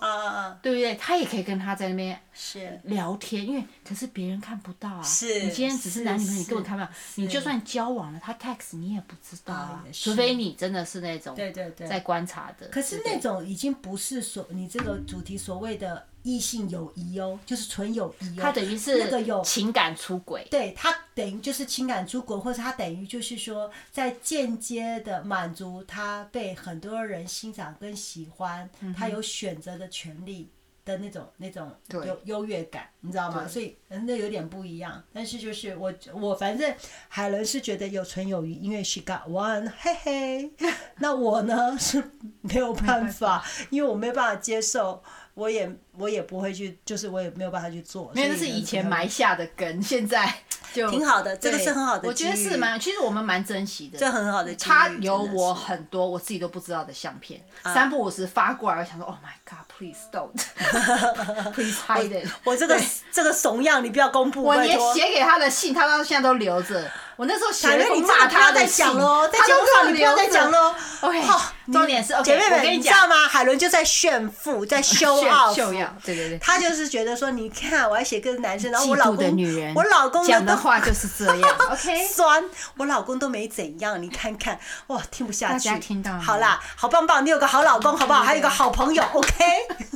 [0.61, 0.95] 对不对？
[0.95, 5.03] 他也可以跟他在那边是聊天，因为可是别人看不到啊。
[5.03, 6.89] 是，你今天只是男女朋友，你根本看不到。
[7.15, 9.85] 你就算交往了，他 text 你也不知道啊。
[9.93, 12.67] 除非你真的是那种对对对在观察的。
[12.69, 16.07] 可是那种已经不是所你这个主题所谓的。
[16.25, 18.41] 异性友谊哦，就是纯友谊哦。
[18.41, 30.49] 他等于是那个有情感出轨，对他等于就是情感出轨，或者他等于就是说在间接的满足他被很多人欣赏跟喜欢，嗯、他有选择的权利
[30.83, 33.47] 的那种那种优优越感，你知道吗？
[33.47, 35.03] 所以那有点不一样。
[35.13, 36.73] 但是就是我我反正
[37.07, 40.51] 海伦是觉得有纯友谊，因为 she got one，嘿嘿。
[40.97, 42.03] 那我呢是
[42.41, 45.03] 没有办法，因为我没有办法接受。
[45.35, 48.11] 我也我也不会去，就是我也没有办法去做。
[48.15, 50.33] 因为那是以前埋下的根，现在
[50.73, 52.07] 就挺好的，这个是很好的。
[52.07, 53.99] 我觉得是蛮，其实我们蛮珍惜的。
[53.99, 54.55] 这很好的。
[54.55, 62.29] 他有我很多我自己都不知道的相片，三不五时发过来，我想说，Oh my God，please don't，please hide it。
[62.43, 62.81] 我这个
[63.11, 64.41] 这个怂样，你不要公布。
[64.41, 66.89] 我连写给他的信，他到现在都留着。
[67.17, 70.75] 我那时候写了封骂他的信，他都不要再讲喽。
[70.99, 72.23] OK，好，重点是 OK。
[72.25, 73.27] 姐妹们，你知道吗？
[73.27, 75.55] 海伦就在炫富，在 show off。
[75.55, 76.37] 秀耀，对对对。
[76.39, 81.55] 他就是觉得说，你看，我要写个男生，然后我老公，我老公讲的话就是这样。
[81.71, 82.43] OK，酸，
[82.77, 85.77] 我老公都没怎样，你看看，哇，听不下去。
[85.79, 88.23] 听到好啦，好棒棒，你有个好老公，好不好？
[88.23, 89.45] 还有一个好朋友，OK。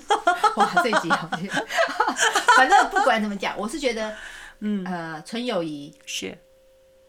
[0.55, 1.49] 哇，这集好听。
[2.55, 4.15] 反正不管怎么讲，我是觉得，
[4.61, 6.37] 嗯呃，纯友谊是。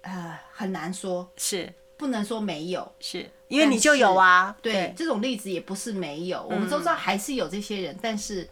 [0.03, 4.57] 呃，很难说，是不能说没有，是因为你就有啊。
[4.63, 8.49] 对，对这种例子也不是没有，嗯、我们都知道还是有这些人，但是。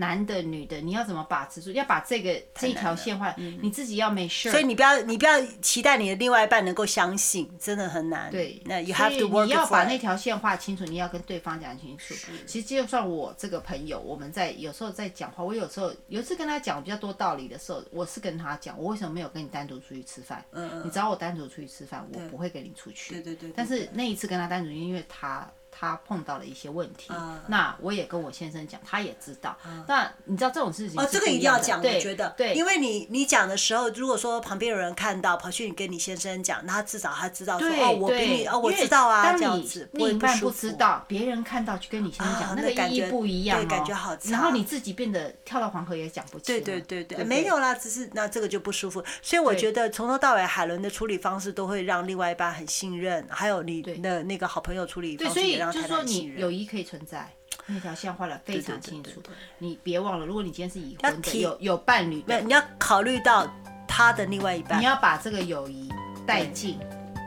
[0.00, 1.70] 男的、女的，你要怎么把持住？
[1.72, 4.50] 要把这个这一条线画，你自己要 make sure。
[4.50, 8.30] 所以你不要，你不要期待你的另外一半能够相信，真的很难。
[8.30, 12.14] 对，那 you have to work 你要把那条线画清楚，你要跟对方讲清楚。
[12.46, 20.42] 其实就算我这个朋友，我们在有时候在讲话，我有时候有一次跟他讲比较多道理的时候，我是跟他讲，我为什么没有跟你单独出去吃饭？
[20.52, 23.14] 嗯，你找我单独出去吃饭，我不会跟你出去。
[23.14, 23.52] 对对对。
[23.54, 25.46] 但是那一次跟他单独，因为他。
[25.70, 27.12] 他碰到了一些问题，
[27.48, 29.56] 那我也跟我先生讲，他也知道。
[29.86, 44.16] 那你知道这种事情哦，这个一定要讲，我觉得，对，因为你你讲的时候，如果说旁边有人看到，跑去你跟你先生讲，那他至少他知道说哦，我比你哦，我知道啊，这样子，另一半不知道，别人看到去跟你先生讲，那个意义不一样，对，感觉好。
[44.24, 46.54] 然后你自己变得跳到黄河也讲不清。
[46.54, 49.02] 对对对对，没有啦，只是那这个就不舒服。
[49.22, 56.40] 所以我觉得从头到尾，海伦的处理方式都会让另外一半很信任，还有你的那个好朋友处理方式也让他很信任。
[56.40, 57.30] 友谊可以存在，
[57.66, 59.22] 那条线画的非常清楚。
[59.58, 63.48] 你别忘了，如果你今天是已婚的，有有伴侣的，你要考虑到
[63.86, 64.80] 他的另外一半。
[64.80, 65.88] 你要把这个友谊
[66.26, 66.78] 带进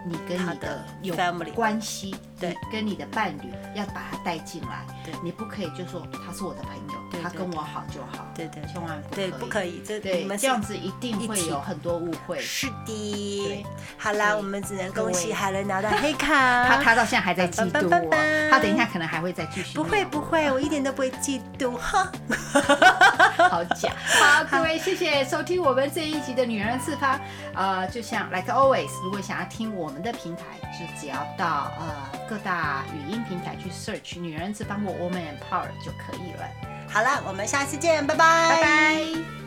[0.07, 1.15] 你跟你的有
[1.53, 12.37] 关系，对，跟你的伴侣要把他带进来，对，你不可以就说他是我的朋友，他跟我好就好，对对，千万不对，不可以，这对这样子一定会有很多误会。
[12.41, 13.65] 是的，
[13.97, 18.11] 好啦，我们只能恭喜海伦拿到黑卡，他他到现在还在嫉妒我，
[18.51, 19.77] 他等一下可能还会再继续。
[19.77, 22.11] 不会不会，我一点都不会嫉妒，哈，
[23.49, 23.89] 好假。
[24.19, 27.17] 好，各位谢谢收听我们这一集的女人四方，
[27.55, 36.49] 呃，就像 like always，如果想要听我们的平台，就只要到呃各大语音平台去 search 女人只帮我 woman power 就可以了。
[36.89, 38.49] 好了，我们下期见，拜拜。
[38.49, 39.42] 拜拜。